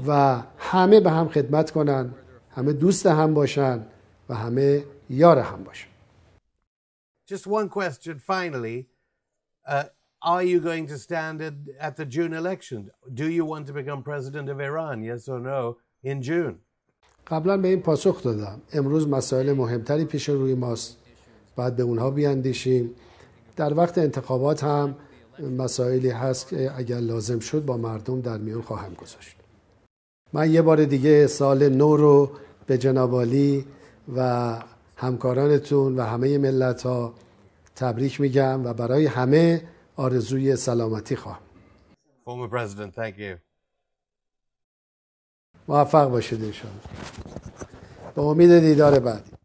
و 0.07 0.43
همه 0.59 1.01
به 1.01 1.11
هم 1.11 1.29
خدمت 1.29 1.71
کنن 1.71 2.15
همه 2.51 2.73
دوست 2.73 3.07
هم 3.07 3.35
باشن 3.35 3.87
و 4.29 4.35
همه 4.35 4.85
یار 5.11 5.39
هم 5.39 5.65
باشن 5.65 5.89
Just 7.31 7.47
one 7.47 7.69
question 7.69 8.19
finally. 8.19 8.79
Uh, 9.67 9.85
are 10.23 10.43
you 10.43 10.61
going 10.61 10.87
to 10.87 10.97
stand 11.07 11.43
at, 11.49 11.55
at 11.79 11.95
the 11.97 12.07
June 12.07 12.33
election? 12.33 12.91
Do 13.23 13.27
you 13.29 13.45
want 13.45 13.67
to 13.67 13.75
become 13.81 14.03
president 14.03 14.49
of 14.49 14.59
Iran, 14.61 15.03
yes 15.03 15.29
or 15.29 15.41
no, 15.41 15.77
in 16.03 16.23
June? 16.23 16.55
قبلا 17.27 17.57
به 17.57 17.69
این 17.69 17.81
پاسخ 17.81 18.23
دادم 18.23 18.63
امروز 18.73 19.09
مسائل 19.09 19.53
مهمتری 19.53 20.05
پیش 20.05 20.29
روی 20.29 20.55
ماست 20.55 20.97
باید 21.57 21.77
به 21.77 21.83
اونها 21.83 22.11
بیاندیشیم 22.11 22.95
در 23.57 23.75
وقت 23.75 23.99
انتخابات 23.99 24.65
هم 24.65 24.95
مسائلی 25.41 26.11
هست 26.11 26.49
که 26.49 26.73
اگر 26.77 26.99
لازم 26.99 27.39
شد 27.39 27.65
با 27.65 27.77
مردم 27.77 28.21
در 28.21 28.39
میان 28.39 28.63
خواهم 28.63 28.95
گذاشت. 28.95 29.37
من 30.33 30.53
یه 30.53 30.63
بار 30.63 30.85
دیگه 30.85 31.27
سال 31.27 31.69
نو 31.69 31.97
رو 31.97 32.31
به 32.67 32.79
جنابالی 32.79 33.65
و 34.17 34.59
همکارانتون 34.97 35.97
و 35.97 36.03
همه 36.03 36.39
ملت 36.39 36.83
ها 36.83 37.15
تبریک 37.77 38.21
میگم 38.21 38.67
و 38.67 38.73
برای 38.73 39.07
همه 39.07 39.63
آرزوی 39.97 40.57
سلامتی 40.57 41.17
خواهم. 41.17 41.41
Former 42.25 42.49
President, 42.51 42.95
thank 42.95 43.19
you. 43.19 43.39
موفق 45.69 46.11
باشید 46.11 46.45
انشاءالله. 46.45 46.83
با 48.15 48.23
امید 48.31 48.59
دیدار 48.59 48.99
بعدی. 48.99 49.38